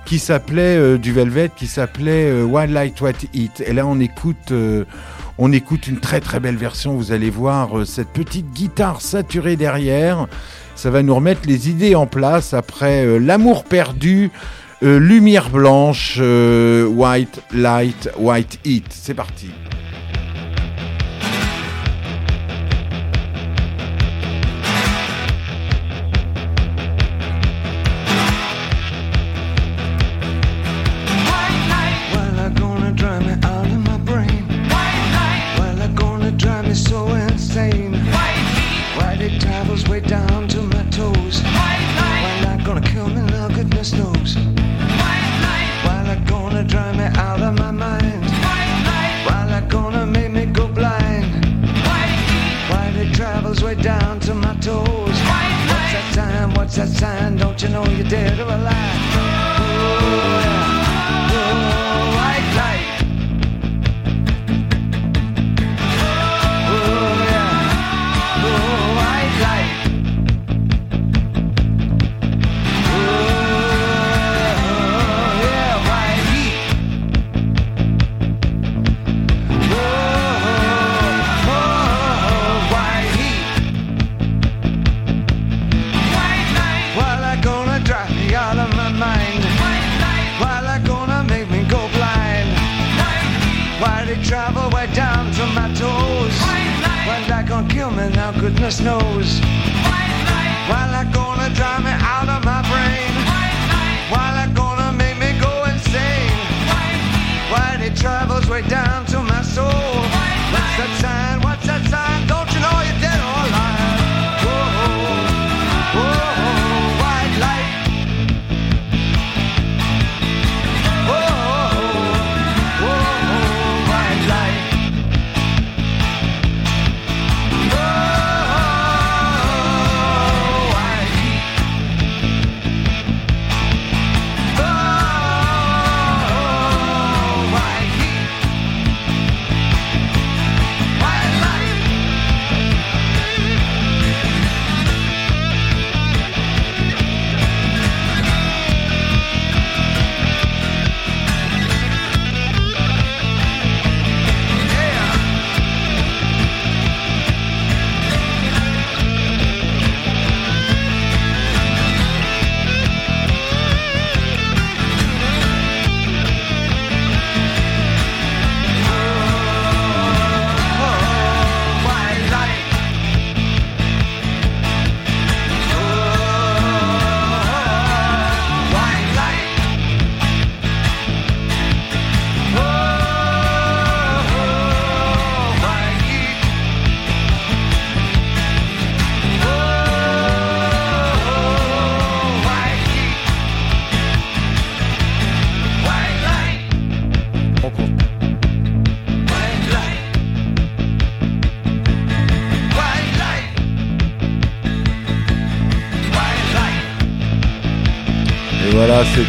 qui 0.06 0.18
s'appelait 0.18 0.98
du 0.98 1.12
Velvet, 1.12 1.52
qui 1.54 1.68
s'appelait 1.68 2.32
One 2.42 2.72
Light 2.72 3.02
What 3.02 3.26
It. 3.34 3.62
Et 3.68 3.74
là, 3.74 3.86
on 3.86 4.00
écoute, 4.00 4.54
on 5.38 5.52
écoute 5.52 5.88
une 5.88 6.00
très 6.00 6.20
très 6.20 6.40
belle 6.40 6.58
version. 6.58 6.96
Vous 6.96 7.12
allez 7.12 7.30
voir 7.30 7.80
euh, 7.80 7.86
cette 7.86 8.10
petite 8.10 8.52
guitare 8.52 9.02
saturée 9.02 9.56
derrière. 9.56 10.28
Ça 10.76 10.90
va 10.90 11.04
nous 11.04 11.16
remettre 11.16 11.42
les 11.46 11.70
idées 11.70 11.96
en 11.96 12.08
place 12.08 12.54
après 12.54 13.06
euh, 13.06 13.18
l'amour 13.18 13.64
perdu, 13.64 14.32
euh, 14.84 15.00
lumière 15.00 15.50
blanche, 15.50 16.20
white 16.20 17.42
light, 17.52 18.10
white 18.18 18.60
heat. 18.66 18.86
C'est 18.90 19.14
parti. 19.14 19.50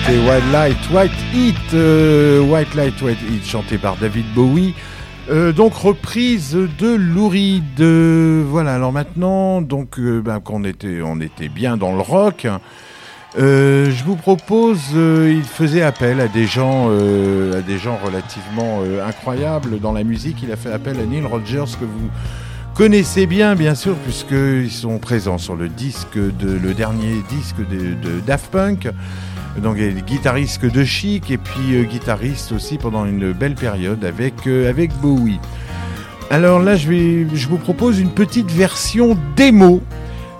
White 0.06 0.52
Light, 0.52 0.90
White 0.92 1.12
Heat, 1.32 1.56
euh, 1.72 2.40
White 2.42 2.74
Light, 2.74 3.00
White 3.00 3.18
Heat, 3.22 3.46
chanté 3.46 3.78
par 3.78 3.96
David 3.96 4.26
Bowie. 4.34 4.74
Euh, 5.30 5.50
donc 5.52 5.72
reprise 5.74 6.52
de 6.52 6.94
Lou 6.94 7.30
Reed. 7.30 7.80
Euh, 7.80 8.44
voilà, 8.46 8.74
alors 8.74 8.92
maintenant, 8.92 9.62
donc 9.62 9.98
ben, 9.98 10.40
qu'on 10.40 10.62
était, 10.64 11.48
bien 11.48 11.78
dans 11.78 11.94
le 11.94 12.02
rock. 12.02 12.46
je 13.34 14.04
vous 14.04 14.16
propose, 14.16 14.90
il 14.92 15.42
faisait 15.42 15.82
appel 15.82 16.20
à 16.20 16.28
des 16.28 16.46
gens, 16.46 16.90
à 16.90 17.62
des 17.62 17.78
gens 17.78 17.96
relativement 18.04 18.82
incroyables 19.06 19.80
dans 19.80 19.92
la 19.92 20.04
musique. 20.04 20.42
Il 20.42 20.52
a 20.52 20.56
fait 20.56 20.70
appel 20.70 21.00
à 21.00 21.06
Neil 21.06 21.24
Rogers 21.24 21.78
que 21.80 21.86
vous 21.86 22.10
connaissez 22.74 23.26
bien, 23.26 23.54
bien 23.54 23.74
sûr, 23.74 23.96
puisqu'ils 23.96 24.70
sont 24.70 24.98
présents 24.98 25.38
sur 25.38 25.54
le 25.54 25.68
disque 25.68 26.16
de 26.16 26.52
le 26.52 26.74
dernier 26.74 27.22
disque 27.28 27.66
de, 27.68 28.20
Daft 28.26 28.50
Punk. 28.50 28.88
Donc, 29.58 29.76
guitariste 29.78 30.64
de 30.66 30.84
Chic 30.84 31.30
et 31.30 31.38
puis 31.38 31.76
euh, 31.76 31.84
guitariste 31.84 32.50
aussi 32.50 32.76
pendant 32.76 33.06
une 33.06 33.32
belle 33.32 33.54
période 33.54 34.04
avec 34.04 34.48
euh, 34.48 34.68
avec 34.68 34.92
Bowie. 34.94 35.38
Alors 36.30 36.58
là, 36.58 36.74
je 36.74 36.88
vais, 36.88 37.26
je 37.36 37.48
vous 37.48 37.58
propose 37.58 38.00
une 38.00 38.10
petite 38.10 38.50
version 38.50 39.16
démo 39.36 39.80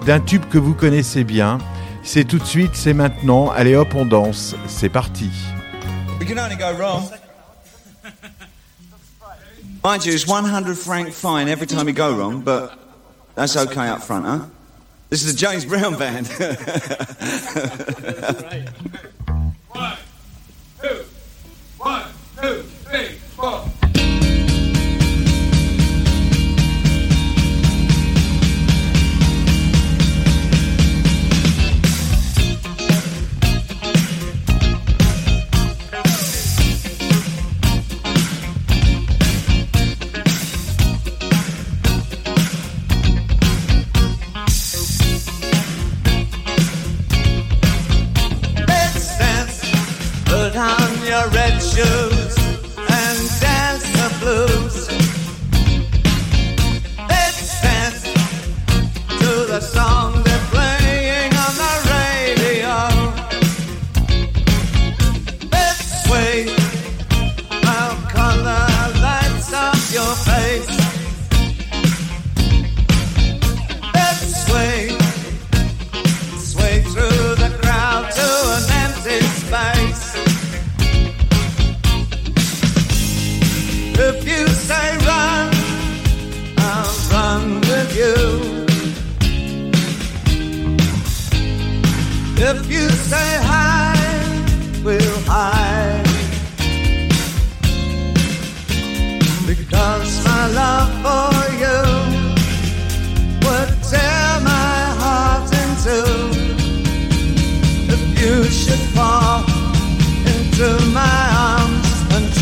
d'un 0.04 0.18
tube 0.18 0.42
que 0.50 0.58
vous 0.58 0.74
connaissez 0.74 1.22
bien. 1.22 1.58
C'est 2.02 2.24
tout 2.24 2.38
de 2.38 2.44
suite, 2.44 2.72
c'est 2.74 2.94
maintenant. 2.94 3.50
Allez 3.50 3.76
hop, 3.76 3.94
on 3.94 4.04
danse. 4.04 4.56
C'est 4.66 4.88
parti. 4.88 5.30
Mind 9.84 10.06
you, 10.06 10.14
it's 10.14 10.26
100 10.26 10.78
franc 10.78 11.12
fine 11.12 11.46
every 11.46 11.66
time 11.66 11.86
you 11.86 11.92
go 11.92 12.16
wrong, 12.16 12.40
but 12.40 12.78
that's 13.34 13.54
okay 13.54 13.86
up 13.86 14.02
front, 14.02 14.24
huh? 14.24 14.46
This 15.10 15.22
is 15.22 15.34
the 15.34 15.38
James 15.38 15.66
Brown 15.66 15.98
band. 15.98 16.26
One, 19.68 19.98
two, 20.80 21.04
one, 21.76 22.06
two, 22.40 22.62
three, 22.62 23.08
four. 23.36 23.68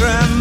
And 0.04 0.31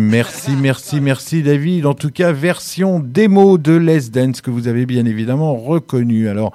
merci, 0.00 0.52
merci, 0.60 1.00
merci 1.00 1.42
David. 1.42 1.86
En 1.86 1.94
tout 1.94 2.10
cas, 2.10 2.32
version 2.32 2.98
démo 2.98 3.56
de 3.56 3.72
Les 3.72 4.10
Dance 4.10 4.40
que 4.40 4.50
vous 4.50 4.68
avez 4.68 4.84
bien 4.84 5.06
évidemment 5.06 5.54
reconnu. 5.54 6.28
Alors, 6.28 6.52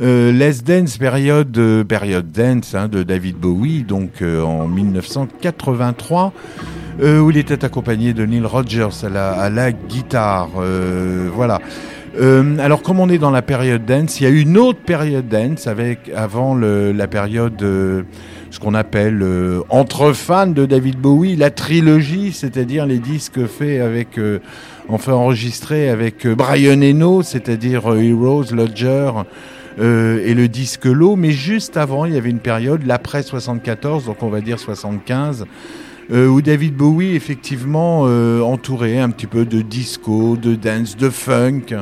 euh, 0.00 0.32
Les 0.32 0.62
Dance, 0.64 0.98
période, 0.98 1.56
euh, 1.56 1.82
période 1.82 2.30
dance 2.30 2.74
hein, 2.74 2.88
de 2.88 3.02
David 3.02 3.36
Bowie, 3.36 3.84
donc 3.84 4.22
euh, 4.22 4.42
en 4.42 4.68
1983, 4.68 6.32
euh, 7.00 7.20
où 7.20 7.30
il 7.30 7.38
était 7.38 7.64
accompagné 7.64 8.12
de 8.12 8.26
Neil 8.26 8.44
Rogers 8.44 9.04
à 9.04 9.48
la, 9.48 9.72
guitare. 9.72 10.50
Voilà. 11.34 11.60
Alors, 12.20 12.82
comme 12.82 13.00
on 13.00 13.08
est 13.08 13.18
dans 13.18 13.30
la 13.30 13.42
période 13.42 13.86
dance, 13.86 14.20
il 14.20 14.24
y 14.24 14.26
a 14.26 14.30
une 14.30 14.58
autre 14.58 14.80
période 14.80 15.28
dance 15.28 15.66
avec 15.66 16.10
avant 16.14 16.54
la 16.54 17.06
période, 17.06 18.04
ce 18.50 18.58
qu'on 18.58 18.74
appelle 18.74 19.22
euh, 19.22 19.60
entre 19.68 20.12
fans 20.12 20.46
de 20.46 20.66
David 20.66 20.98
Bowie, 20.98 21.36
la 21.36 21.50
trilogie, 21.50 22.32
c'est-à-dire 22.32 22.86
les 22.86 22.98
disques 22.98 23.46
faits 23.46 23.80
avec, 23.80 24.18
euh, 24.18 24.38
enfin 24.88 25.12
enregistrés 25.12 25.90
avec 25.90 26.26
euh, 26.26 26.34
Brian 26.34 26.80
Eno, 26.80 27.22
c'est-à-dire 27.22 27.82
Heroes, 27.86 28.52
Lodger. 28.52 29.12
et 29.78 30.34
le 30.34 30.46
disque 30.48 30.86
Low, 30.86 31.14
mais 31.14 31.30
juste 31.30 31.76
avant, 31.76 32.04
il 32.04 32.14
y 32.14 32.16
avait 32.16 32.30
une 32.30 32.40
période, 32.40 32.84
l'après 32.84 33.22
74, 33.22 34.06
donc 34.06 34.22
on 34.22 34.28
va 34.28 34.40
dire 34.40 34.58
75, 34.58 35.44
euh, 36.10 36.26
où 36.26 36.42
David 36.42 36.74
Bowie, 36.74 37.14
effectivement, 37.14 38.02
entouré 38.42 38.98
un 38.98 39.10
petit 39.10 39.28
peu 39.28 39.44
de 39.44 39.60
disco, 39.60 40.36
de 40.36 40.56
dance, 40.56 40.96
de 40.96 41.10
funk, 41.10 41.76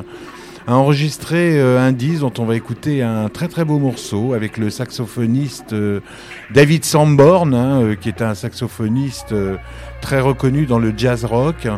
a 0.66 0.74
enregistré 0.74 1.58
euh, 1.58 1.80
un 1.80 1.92
disque 1.92 2.20
dont 2.20 2.32
on 2.38 2.44
va 2.44 2.56
écouter 2.56 3.02
un 3.02 3.28
très 3.28 3.46
très 3.46 3.64
beau 3.64 3.78
morceau 3.78 4.34
avec 4.34 4.58
le 4.58 4.68
saxophoniste 4.68 5.72
euh, 5.72 6.00
David 6.52 6.84
Sanborn, 6.84 7.54
hein, 7.54 7.82
euh, 7.82 7.94
qui 7.94 8.08
est 8.08 8.20
un 8.20 8.34
saxophoniste 8.34 9.34
très 10.00 10.20
reconnu 10.20 10.66
dans 10.66 10.78
le 10.78 10.92
jazz 10.96 11.24
rock. 11.24 11.68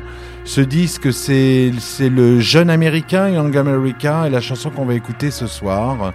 Ce 0.45 0.63
disque, 0.63 1.13
c'est 1.13 1.71
le 2.01 2.41
jeune 2.41 2.71
américain, 2.71 3.29
Young 3.29 3.55
America, 3.57 4.27
et 4.27 4.31
la 4.31 4.41
chanson 4.41 4.71
qu'on 4.71 4.87
va 4.87 4.95
écouter 4.95 5.31
ce 5.31 5.47
soir, 5.47 6.15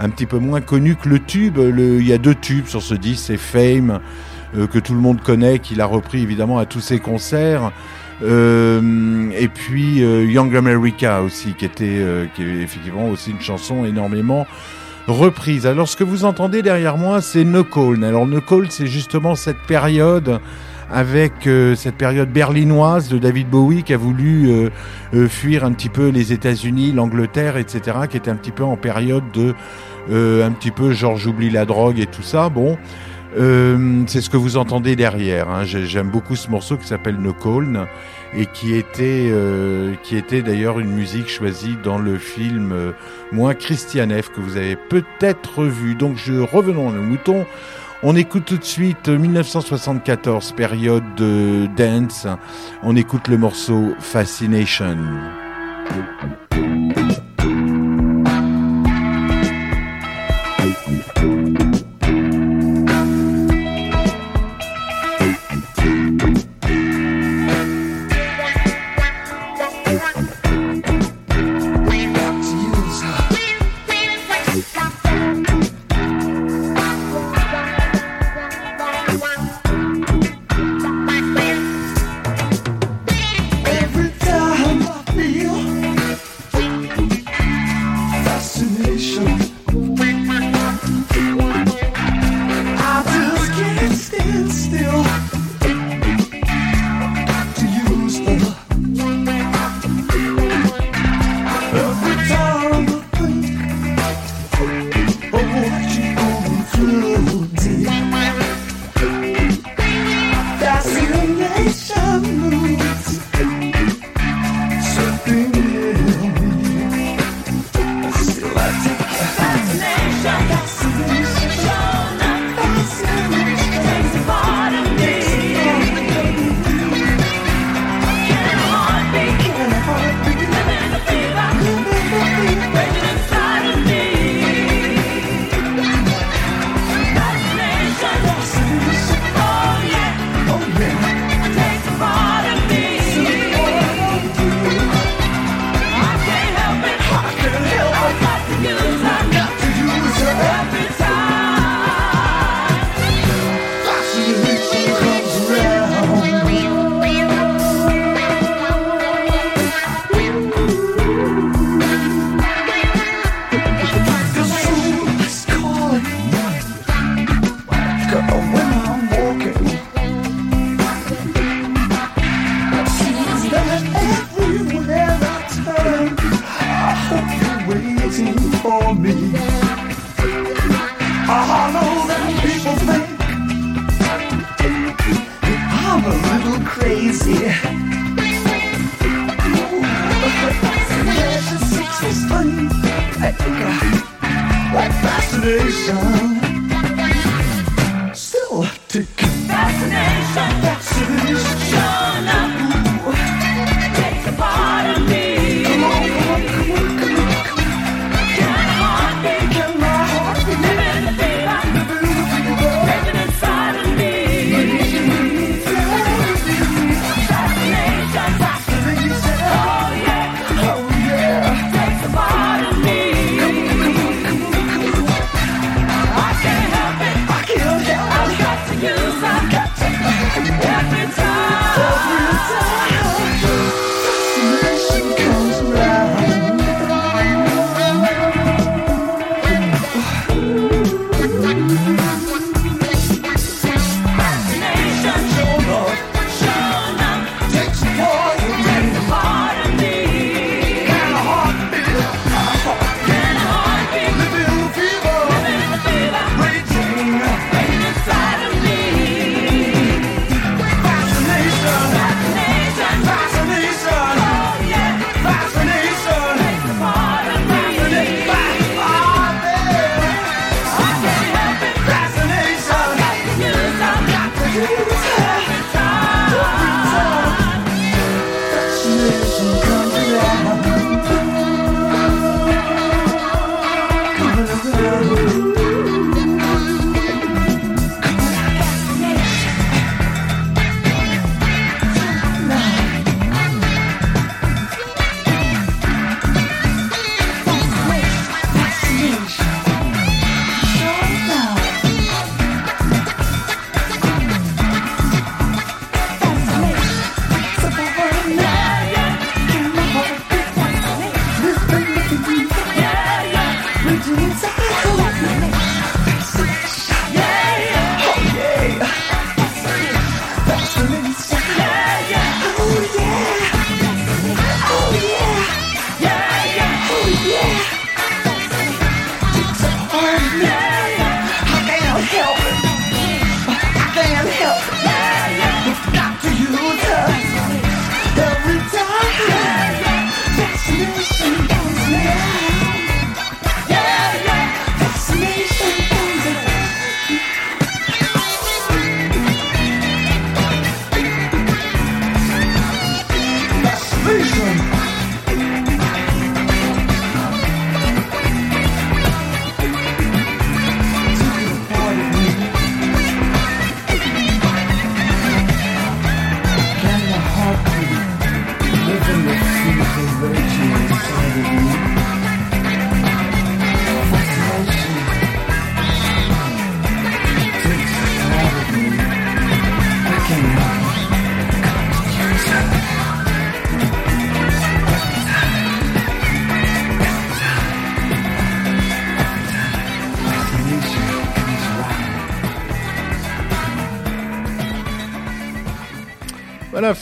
un 0.00 0.08
petit 0.08 0.24
peu 0.24 0.38
moins 0.38 0.62
connue 0.62 0.96
que 0.96 1.08
le 1.10 1.18
tube. 1.18 1.58
Il 1.58 2.06
y 2.06 2.14
a 2.14 2.18
deux 2.18 2.34
tubes 2.34 2.66
sur 2.66 2.80
ce 2.80 2.94
disque, 2.94 3.24
c'est 3.26 3.36
Fame, 3.36 4.00
que 4.54 4.78
tout 4.78 4.94
le 4.94 5.00
monde 5.00 5.20
connaît, 5.20 5.58
qu'il 5.58 5.82
a 5.82 5.86
repris 5.86 6.22
évidemment 6.22 6.58
à 6.58 6.64
tous 6.64 6.80
ses 6.80 6.98
concerts. 6.98 7.72
Euh, 8.22 9.30
et 9.36 9.48
puis 9.48 10.02
euh, 10.02 10.24
Young 10.24 10.54
America 10.56 11.22
aussi, 11.22 11.54
qui 11.54 11.64
était, 11.64 11.84
euh, 11.84 12.26
qui 12.34 12.42
est 12.42 12.62
effectivement 12.62 13.08
aussi 13.08 13.32
une 13.32 13.40
chanson 13.40 13.84
énormément 13.84 14.46
reprise. 15.06 15.66
Alors 15.66 15.88
ce 15.88 15.96
que 15.96 16.04
vous 16.04 16.24
entendez 16.24 16.62
derrière 16.62 16.96
moi, 16.96 17.20
c'est 17.20 17.44
No. 17.44 17.66
Alors 18.02 18.26
No 18.26 18.40
Call, 18.40 18.70
c'est 18.70 18.86
justement 18.86 19.34
cette 19.34 19.60
période 19.66 20.40
avec 20.90 21.32
cette 21.76 21.96
période 21.96 22.30
berlinoise 22.30 23.08
de 23.08 23.18
David 23.18 23.48
Bowie 23.48 23.82
qui 23.82 23.94
a 23.94 23.96
voulu 23.96 24.70
fuir 25.28 25.64
un 25.64 25.72
petit 25.72 25.88
peu 25.88 26.08
les 26.08 26.32
États-Unis, 26.32 26.92
l'Angleterre, 26.92 27.56
etc., 27.56 28.00
qui 28.08 28.18
était 28.18 28.30
un 28.30 28.36
petit 28.36 28.50
peu 28.50 28.64
en 28.64 28.76
période 28.76 29.24
de 29.32 29.54
un 30.10 30.52
petit 30.52 30.70
peu 30.70 30.92
genre 30.92 31.16
j'oublie 31.16 31.50
la 31.50 31.64
drogue 31.64 31.98
et 31.98 32.06
tout 32.06 32.22
ça. 32.22 32.48
Bon, 32.48 32.78
euh, 33.36 34.02
c'est 34.06 34.20
ce 34.20 34.30
que 34.30 34.36
vous 34.36 34.56
entendez 34.56 34.96
derrière. 34.96 35.48
Hein. 35.50 35.64
J'ai- 35.64 35.86
J'aime 35.86 36.08
beaucoup 36.10 36.36
ce 36.36 36.48
morceau 36.50 36.76
qui 36.76 36.86
s'appelle 36.86 37.16
No 37.16 37.32
Call 37.32 37.86
et 38.36 38.46
qui 38.46 38.74
était 38.74 39.28
euh, 39.30 39.94
qui 40.02 40.16
était 40.16 40.42
d'ailleurs 40.42 40.80
une 40.80 40.90
musique 40.90 41.28
choisie 41.28 41.76
dans 41.82 41.98
le 41.98 42.18
film 42.18 42.72
euh, 42.72 42.92
Moi 43.32 43.54
Christiane 43.54 44.10
F 44.20 44.30
que 44.30 44.40
vous 44.40 44.56
avez 44.56 44.76
peut-être 44.76 45.64
vu. 45.64 45.94
Donc 45.94 46.16
je 46.16 46.34
revenons 46.34 46.88
à 46.88 46.92
nos 46.92 47.02
moutons. 47.02 47.44
On 48.02 48.16
écoute 48.16 48.44
tout 48.44 48.58
de 48.58 48.64
suite 48.64 49.08
euh, 49.08 49.16
1974, 49.18 50.52
période 50.52 51.04
de 51.16 51.66
dance. 51.76 52.26
On 52.82 52.96
écoute 52.96 53.28
le 53.28 53.38
morceau 53.38 53.94
Fascination. 54.00 54.96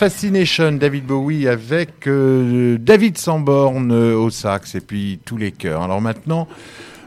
Fascination, 0.03 0.72
David 0.72 1.07
Bowie 1.07 1.46
avec 1.46 2.09
euh, 2.09 2.76
David 2.76 3.18
Sanborn 3.18 3.92
euh, 3.92 4.16
au 4.16 4.30
sax 4.30 4.74
et 4.74 4.80
puis 4.80 5.20
tous 5.24 5.36
les 5.36 5.53
chœurs. 5.53 5.80
Alors 5.80 6.00
maintenant, 6.00 6.48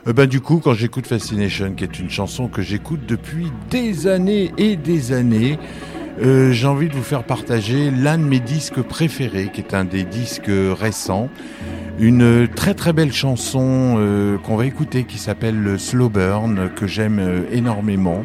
euh, 0.07 0.13
ben, 0.13 0.27
du 0.27 0.39
coup, 0.39 0.61
quand 0.63 0.73
j'écoute 0.73 1.05
Fascination, 1.05 1.73
qui 1.73 1.83
est 1.83 1.99
une 1.99 2.09
chanson 2.09 2.47
que 2.47 2.61
j'écoute 2.61 3.01
depuis 3.05 3.47
des 3.69 4.07
années 4.07 4.53
et 4.57 4.77
des 4.77 5.11
années, 5.11 5.59
j'ai 6.21 6.67
envie 6.67 6.87
de 6.87 6.93
vous 6.93 7.03
faire 7.03 7.25
partager 7.25 7.91
l'un 7.91 8.17
de 8.17 8.23
mes 8.23 8.39
disques 8.39 8.81
préférés, 8.81 9.51
qui 9.53 9.59
est 9.59 9.73
un 9.73 9.83
des 9.83 10.05
disques 10.05 10.49
récents. 10.49 11.27
Une 11.99 12.47
très 12.47 12.75
très 12.75 12.93
belle 12.93 13.11
chanson 13.11 14.39
qu'on 14.45 14.55
va 14.55 14.65
écouter 14.65 15.03
qui 15.03 15.17
s'appelle 15.17 15.77
Slow 15.77 16.07
Burn, 16.07 16.69
que 16.73 16.87
j'aime 16.87 17.43
énormément. 17.51 18.23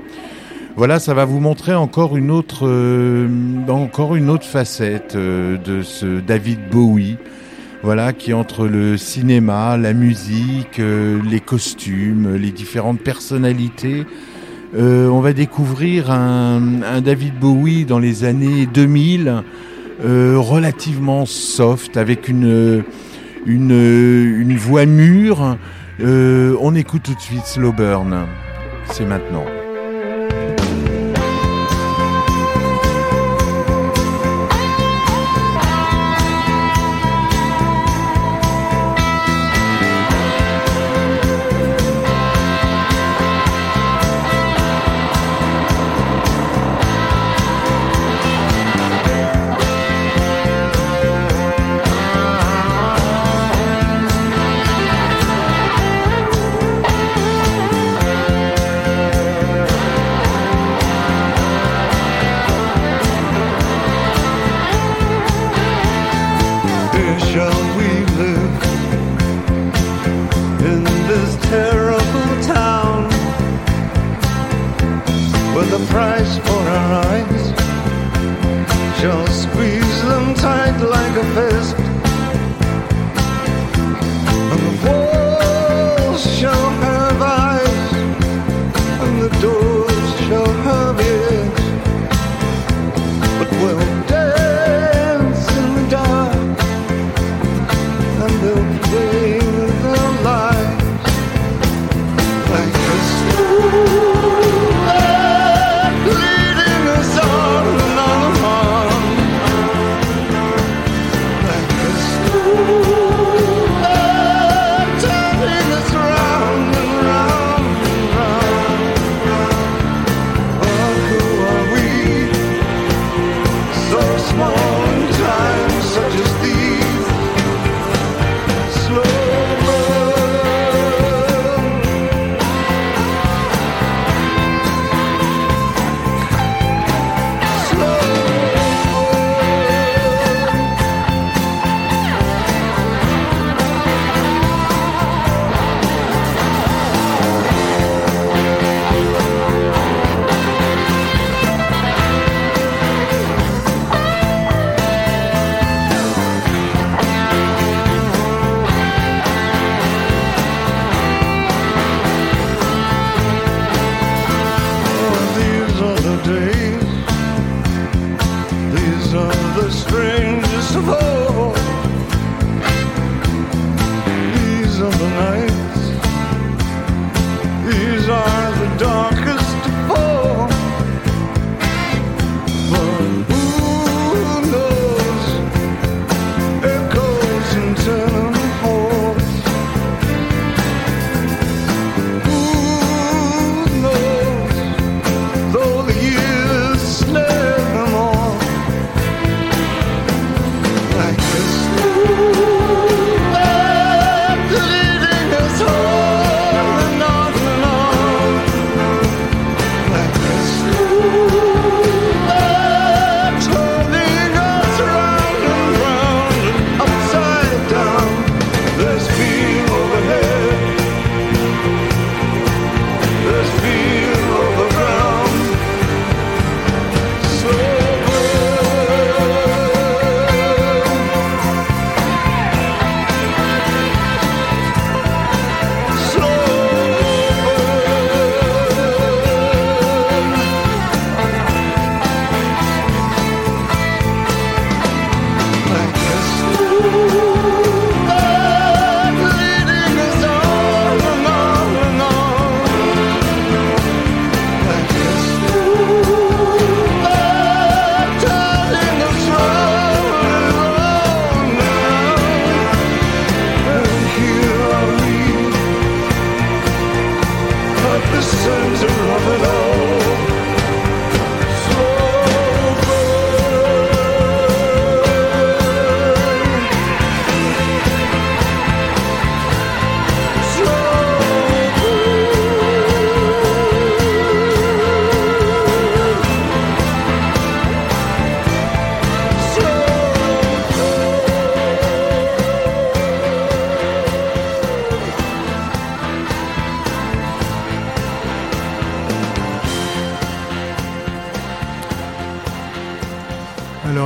Voilà, 0.77 0.99
ça 0.99 1.15
va 1.15 1.25
vous 1.25 1.41
montrer 1.41 1.75
encore 1.75 2.17
une 2.17 2.31
autre, 2.31 2.67
euh, 2.67 3.29
encore 3.69 4.15
une 4.15 4.31
autre 4.31 4.47
facette 4.47 5.15
euh, 5.17 5.59
de 5.59 5.83
ce 5.83 6.21
David 6.21 6.61
Bowie. 6.71 7.17
Voilà, 7.83 8.13
qui 8.13 8.35
entre 8.35 8.67
le 8.67 8.97
cinéma, 8.97 9.77
la 9.77 9.95
musique, 9.95 10.79
euh, 10.79 11.19
les 11.29 11.41
costumes, 11.41 12.37
les 12.37 12.51
différentes 12.51 13.01
personnalités, 13.01 14.05
on 14.77 15.21
va 15.21 15.33
découvrir 15.33 16.13
un, 16.13 16.61
David 17.03 17.35
Bowie 17.41 17.85
dans 17.85 17.99
les 17.99 18.23
années 18.23 18.67
2000, 18.67 19.43
euh, 20.05 20.37
relativement 20.39 21.27
soft, 21.27 21.97
avec 21.97 22.29
une, 22.29 22.85
voix 24.57 24.87
mûre. 24.87 25.57
On 26.01 26.75
écoute 26.75 27.03
tout 27.03 27.15
de 27.15 27.21
suite 27.21 27.47
Slow 27.47 27.73
Burn. 27.73 28.27
C'est 28.93 29.07
maintenant. 29.07 29.45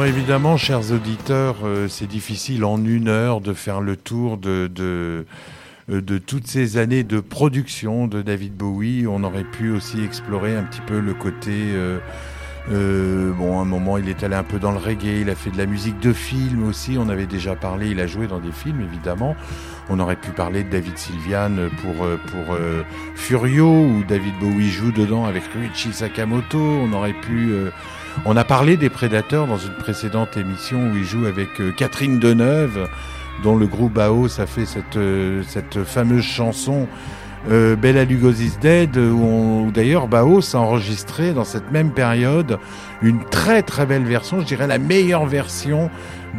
Évidemment, 0.06 0.58
chers 0.58 0.92
auditeurs, 0.92 1.56
euh, 1.64 1.88
c'est 1.88 2.06
difficile 2.06 2.64
en 2.64 2.84
une 2.84 3.08
heure 3.08 3.40
de 3.40 3.54
faire 3.54 3.80
le 3.80 3.96
tour 3.96 4.38
euh, 4.44 5.24
de 5.88 6.18
toutes 6.18 6.46
ces 6.46 6.76
années 6.76 7.04
de 7.04 7.20
production 7.20 8.06
de 8.06 8.20
David 8.20 8.54
Bowie. 8.54 9.06
On 9.08 9.24
aurait 9.24 9.44
pu 9.44 9.70
aussi 9.70 10.04
explorer 10.04 10.56
un 10.56 10.64
petit 10.64 10.82
peu 10.82 11.00
le 11.00 11.14
côté... 11.14 11.52
euh, 12.70 13.32
bon, 13.32 13.58
à 13.58 13.62
un 13.62 13.64
moment, 13.64 13.96
il 13.96 14.08
est 14.10 14.22
allé 14.22 14.34
un 14.34 14.42
peu 14.42 14.58
dans 14.58 14.72
le 14.72 14.78
reggae, 14.78 15.20
il 15.22 15.30
a 15.30 15.34
fait 15.34 15.50
de 15.50 15.58
la 15.58 15.66
musique 15.66 16.00
de 16.00 16.12
film 16.12 16.68
aussi, 16.68 16.96
on 16.98 17.08
avait 17.08 17.26
déjà 17.26 17.56
parlé, 17.56 17.88
il 17.90 18.00
a 18.00 18.06
joué 18.06 18.26
dans 18.26 18.40
des 18.40 18.52
films 18.52 18.82
évidemment. 18.82 19.36
On 19.88 19.98
aurait 20.00 20.16
pu 20.16 20.32
parler 20.32 20.64
de 20.64 20.70
David 20.70 20.98
Sylvian 20.98 21.52
pour, 21.82 22.06
pour 22.30 22.56
Furio, 23.14 23.68
où 23.68 24.04
David 24.06 24.34
Bowie 24.38 24.70
joue 24.70 24.92
dedans 24.92 25.24
avec 25.24 25.44
Ruichi 25.54 25.92
Sakamoto. 25.92 26.58
On 26.58 26.92
aurait 26.92 27.14
pu... 27.14 27.54
on 28.24 28.36
a 28.36 28.44
parlé 28.44 28.76
des 28.76 28.88
Prédateurs 28.88 29.46
dans 29.46 29.58
une 29.58 29.74
précédente 29.74 30.36
émission 30.36 30.90
où 30.90 30.96
il 30.96 31.04
joue 31.04 31.26
avec 31.26 31.60
euh, 31.60 31.72
Catherine 31.72 32.18
Deneuve, 32.18 32.88
dont 33.42 33.56
le 33.56 33.66
groupe 33.66 33.94
Baos 33.94 34.40
a 34.40 34.46
fait 34.46 34.66
cette, 34.66 34.96
euh, 34.96 35.42
cette 35.46 35.84
fameuse 35.84 36.24
chanson 36.24 36.86
euh, 37.50 37.76
Bella 37.76 38.04
Lugosi's 38.04 38.58
Dead, 38.58 38.96
où, 38.96 39.70
d'ailleurs 39.74 40.08
Baos 40.08 40.54
a 40.54 40.58
enregistré 40.58 41.34
dans 41.34 41.44
cette 41.44 41.70
même 41.72 41.90
période 41.90 42.58
une 43.02 43.22
très 43.24 43.62
très 43.62 43.84
belle 43.84 44.04
version, 44.04 44.40
je 44.40 44.46
dirais 44.46 44.66
la 44.66 44.78
meilleure 44.78 45.26
version 45.26 45.90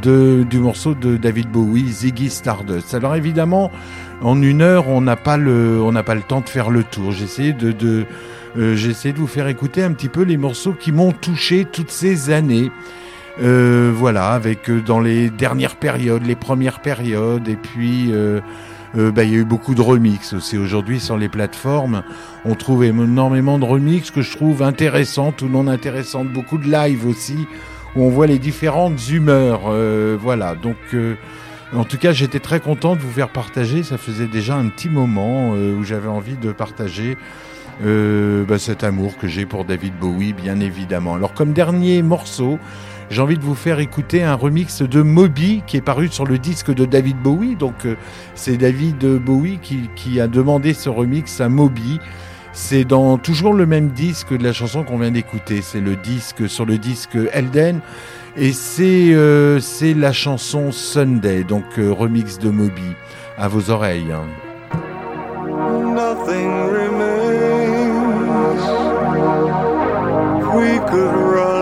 de, 0.02 0.46
du 0.50 0.58
morceau 0.58 0.96
de 0.96 1.16
David 1.16 1.50
Bowie, 1.50 1.88
Ziggy 1.88 2.30
Stardust. 2.30 2.94
Alors 2.96 3.16
évidemment, 3.16 3.72
en 4.22 4.42
une 4.42 4.62
heure, 4.62 4.88
on 4.88 5.02
n'a 5.02 5.16
pas 5.16 5.38
le, 5.38 5.80
on 5.82 5.94
pas 6.04 6.16
le 6.16 6.22
temps 6.22 6.42
de 6.42 6.50
faire 6.50 6.72
le 6.72 6.84
tour. 6.84 7.12
J'ai 7.12 7.26
essayé 7.26 7.54
de, 7.54 7.72
de 7.72 8.06
euh, 8.58 8.76
j'ai 8.76 8.92
essayé 8.92 9.14
de 9.14 9.20
vous 9.20 9.28
faire 9.28 9.48
écouter 9.48 9.84
un 9.84 9.94
petit 9.94 10.10
peu 10.10 10.24
les 10.24 10.38
morceaux 10.38 10.74
qui 10.74 10.92
m'ont 10.92 11.12
touché 11.12 11.66
toutes 11.66 11.92
ces 11.92 12.30
années. 12.30 12.72
Euh, 13.42 13.92
voilà, 13.94 14.30
avec 14.30 14.70
euh, 14.70 14.82
dans 14.82 15.02
les 15.02 15.30
dernières 15.30 15.76
périodes, 15.76 16.26
les 16.26 16.36
premières 16.36 16.82
périodes, 16.82 17.50
et 17.50 17.58
puis 17.58 18.14
euh, 18.14 18.40
euh, 18.98 19.12
bah, 19.12 19.24
il 19.24 19.32
y 19.32 19.36
a 19.36 19.40
eu 19.40 19.46
beaucoup 19.46 19.76
de 19.76 19.82
remix 19.82 20.34
aussi. 20.34 20.58
Aujourd'hui, 20.58 21.00
sur 21.00 21.18
les 21.18 21.28
plateformes, 21.28 22.04
on 22.46 22.56
trouve 22.56 22.86
énormément 22.86 23.60
de 23.60 23.66
remix 23.66 24.10
que 24.10 24.22
je 24.22 24.36
trouve 24.36 24.64
intéressantes 24.64 25.42
ou 25.42 25.50
non 25.50 25.68
intéressantes. 25.68 26.30
Beaucoup 26.30 26.58
de 26.58 26.72
live 26.72 27.06
aussi, 27.06 27.48
où 27.96 28.04
on 28.04 28.10
voit 28.10 28.28
les 28.28 28.40
différentes 28.40 29.10
humeurs. 29.10 29.64
Euh, 29.68 30.18
voilà, 30.20 30.56
donc 30.56 30.78
euh, 30.94 31.16
en 31.76 31.84
tout 31.84 31.98
cas, 31.98 32.14
j'étais 32.14 32.40
très 32.40 32.62
content 32.62 32.96
de 32.96 33.02
vous 33.02 33.12
faire 33.12 33.30
partager. 33.30 33.84
Ça 33.84 33.98
faisait 33.98 34.28
déjà 34.28 34.56
un 34.56 34.70
petit 34.70 34.90
moment 34.90 35.54
euh, 35.56 35.76
où 35.76 35.84
j'avais 35.84 36.08
envie 36.08 36.38
de 36.38 36.54
partager 36.54 37.18
euh, 37.84 38.46
bah, 38.46 38.58
cet 38.58 38.84
amour 38.84 39.18
que 39.18 39.28
j'ai 39.28 39.46
pour 39.46 39.66
David 39.66 39.94
Bowie, 40.00 40.34
bien 40.34 40.60
évidemment. 40.60 41.16
Alors, 41.16 41.34
comme 41.34 41.54
dernier 41.54 42.02
morceau, 42.02 42.58
j'ai 43.10 43.22
envie 43.22 43.38
de 43.38 43.44
vous 43.44 43.56
faire 43.56 43.80
écouter 43.80 44.24
un 44.24 44.34
remix 44.34 44.82
de 44.82 45.02
Moby 45.02 45.62
qui 45.68 45.78
est 45.78 45.82
paru 45.82 46.08
sur 46.08 46.26
le 46.26 46.38
disque 46.38 46.74
de 46.74 46.86
David 46.86 47.18
Bowie. 47.18 47.56
Donc, 47.56 47.86
euh, 47.86 47.96
c'est 48.34 48.58
David 48.58 49.06
Bowie 49.18 49.60
qui, 49.62 50.20
a 50.20 50.28
demandé 50.28 50.74
ce 50.74 50.90
remix 50.90 51.40
à 51.42 51.50
Moby. 51.50 52.00
C'est 52.54 52.86
dans 52.86 53.18
toujours 53.18 53.54
le 53.54 53.66
même 53.66 53.90
disque 53.90 54.36
de 54.36 54.44
la 54.44 54.54
chanson 54.54 54.84
qu'on 54.84 54.98
vient 54.98 55.12
d'écouter. 55.12 55.62
C'est 55.62 55.82
le 55.82 55.96
disque 55.98 56.50
sur 56.50 56.66
le 56.66 56.78
disque 56.78 57.18
Elden. 57.34 57.82
Et 58.38 58.54
c'est 58.54 59.14
euh, 59.14 59.60
la 59.96 60.12
chanson 60.12 60.72
Sunday, 60.72 61.44
donc 61.44 61.64
euh, 61.78 61.92
remix 61.92 62.40
de 62.40 62.50
Moby. 62.50 62.96
À 63.38 63.48
vos 63.48 63.70
oreilles. 63.70 64.12
hein. 64.12 64.26
Could 70.88 71.12
run 71.12 71.55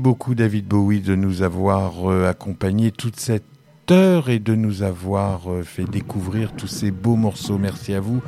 beaucoup 0.00 0.34
David 0.34 0.66
Bowie 0.66 1.00
de 1.00 1.14
nous 1.14 1.42
avoir 1.42 2.10
euh, 2.10 2.28
accompagné 2.28 2.90
toute 2.90 3.20
cette 3.20 3.44
heure 3.90 4.30
et 4.30 4.38
de 4.38 4.54
nous 4.54 4.82
avoir 4.82 5.52
euh, 5.52 5.62
fait 5.62 5.84
découvrir 5.84 6.52
tous 6.52 6.66
ces 6.66 6.90
beaux 6.90 7.16
morceaux. 7.16 7.58
Merci 7.58 7.92
à 7.92 8.00
vous, 8.00 8.22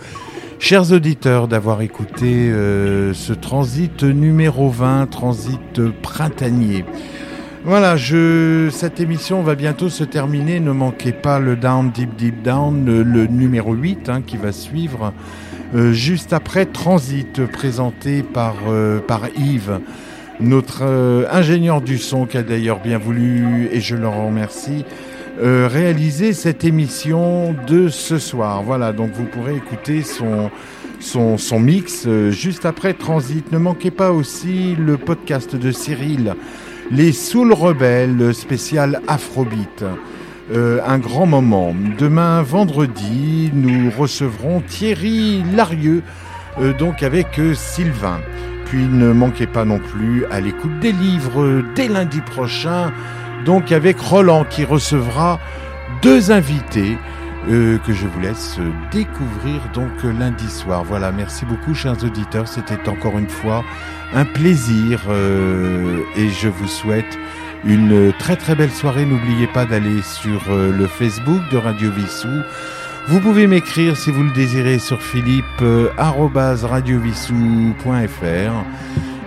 chers 0.58 0.92
auditeurs, 0.92 1.48
d'avoir 1.48 1.80
écouté 1.80 2.50
euh, 2.50 3.14
ce 3.14 3.32
transit 3.32 4.02
numéro 4.04 4.68
20, 4.68 5.06
transit 5.06 5.90
printanier. 6.02 6.84
Voilà, 7.64 7.96
cette 7.96 9.00
émission 9.00 9.42
va 9.42 9.54
bientôt 9.54 9.88
se 9.88 10.04
terminer. 10.04 10.60
Ne 10.60 10.72
manquez 10.72 11.12
pas 11.12 11.38
le 11.38 11.56
Down 11.56 11.90
Deep 11.90 12.16
Deep 12.16 12.42
Down, 12.42 12.84
le, 12.84 13.26
numéro 13.26 13.72
8 13.72 14.08
hein, 14.08 14.20
qui 14.20 14.36
va 14.36 14.52
suivre 14.52 15.12
juste 15.92 16.32
après 16.32 16.66
Transit, 16.66 17.46
présenté 17.46 18.24
par, 18.24 18.56
par 19.06 19.28
Yves, 19.38 19.80
notre 20.42 20.82
euh, 20.82 21.24
ingénieur 21.30 21.80
du 21.80 21.98
son 21.98 22.26
qui 22.26 22.36
a 22.36 22.42
d'ailleurs 22.42 22.80
bien 22.80 22.98
voulu, 22.98 23.68
et 23.72 23.80
je 23.80 23.96
le 23.96 24.08
remercie, 24.08 24.84
euh, 25.40 25.68
réaliser 25.70 26.32
cette 26.32 26.64
émission 26.64 27.54
de 27.66 27.88
ce 27.88 28.18
soir. 28.18 28.62
Voilà, 28.62 28.92
donc 28.92 29.10
vous 29.12 29.24
pourrez 29.24 29.56
écouter 29.56 30.02
son, 30.02 30.50
mix 31.58 32.04
euh, 32.06 32.30
juste 32.30 32.66
après 32.66 32.94
Transit. 32.94 33.50
Ne 33.52 33.58
manquez 33.58 33.90
pas 33.90 34.12
aussi 34.12 34.76
le 34.76 34.96
podcast 34.96 35.56
de 35.56 35.70
Cyril, 35.70 36.34
Les 36.90 37.12
Soul 37.12 37.52
Rebelles, 37.52 38.34
spécial 38.34 39.00
Afrobeat. 39.08 39.84
Un 40.54 40.98
grand 40.98 41.24
moment. 41.24 41.74
Demain, 41.98 42.42
vendredi, 42.42 43.50
nous 43.54 43.90
recevrons 43.90 44.60
Thierry 44.60 45.42
Larieux, 45.54 46.02
donc 46.78 47.02
avec 47.02 47.40
Sylvain. 47.54 48.20
Puis 48.72 48.88
ne 48.88 49.12
manquez 49.12 49.46
pas 49.46 49.66
non 49.66 49.78
plus 49.78 50.24
à 50.30 50.40
l'écoute 50.40 50.80
des 50.80 50.92
livres 50.92 51.62
dès 51.74 51.88
lundi 51.88 52.22
prochain, 52.22 52.90
donc 53.44 53.70
avec 53.70 54.00
Roland 54.00 54.46
qui 54.48 54.64
recevra 54.64 55.38
deux 56.00 56.30
invités 56.30 56.96
euh, 57.50 57.76
que 57.76 57.92
je 57.92 58.06
vous 58.06 58.20
laisse 58.20 58.58
découvrir 58.90 59.60
donc 59.74 59.90
lundi 60.04 60.48
soir. 60.48 60.84
Voilà, 60.84 61.12
merci 61.12 61.44
beaucoup 61.44 61.74
chers 61.74 62.02
auditeurs, 62.02 62.48
c'était 62.48 62.88
encore 62.88 63.18
une 63.18 63.28
fois 63.28 63.62
un 64.14 64.24
plaisir 64.24 65.02
euh, 65.10 65.98
et 66.16 66.30
je 66.30 66.48
vous 66.48 66.66
souhaite 66.66 67.18
une 67.66 68.10
très 68.18 68.36
très 68.36 68.54
belle 68.54 68.72
soirée. 68.72 69.04
N'oubliez 69.04 69.48
pas 69.48 69.66
d'aller 69.66 70.00
sur 70.00 70.44
euh, 70.48 70.72
le 70.74 70.86
Facebook 70.86 71.42
de 71.50 71.58
Radio 71.58 71.90
Vissou. 71.90 72.40
Vous 73.08 73.20
pouvez 73.20 73.46
m'écrire 73.46 73.96
si 73.96 74.10
vous 74.10 74.22
le 74.22 74.30
désirez 74.30 74.78
sur 74.78 75.02
philippe 75.02 75.44
euh, 75.60 75.90
radiovissou.fr 75.98 78.52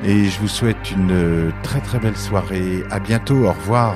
et 0.04 0.26
je 0.26 0.40
vous 0.40 0.48
souhaite 0.48 0.92
une 0.92 1.12
euh, 1.12 1.52
très 1.64 1.82
très 1.82 2.00
belle 2.00 2.18
soirée. 2.18 2.84
À 2.90 3.00
bientôt, 3.00 3.46
au 3.46 3.52
revoir. 3.52 3.96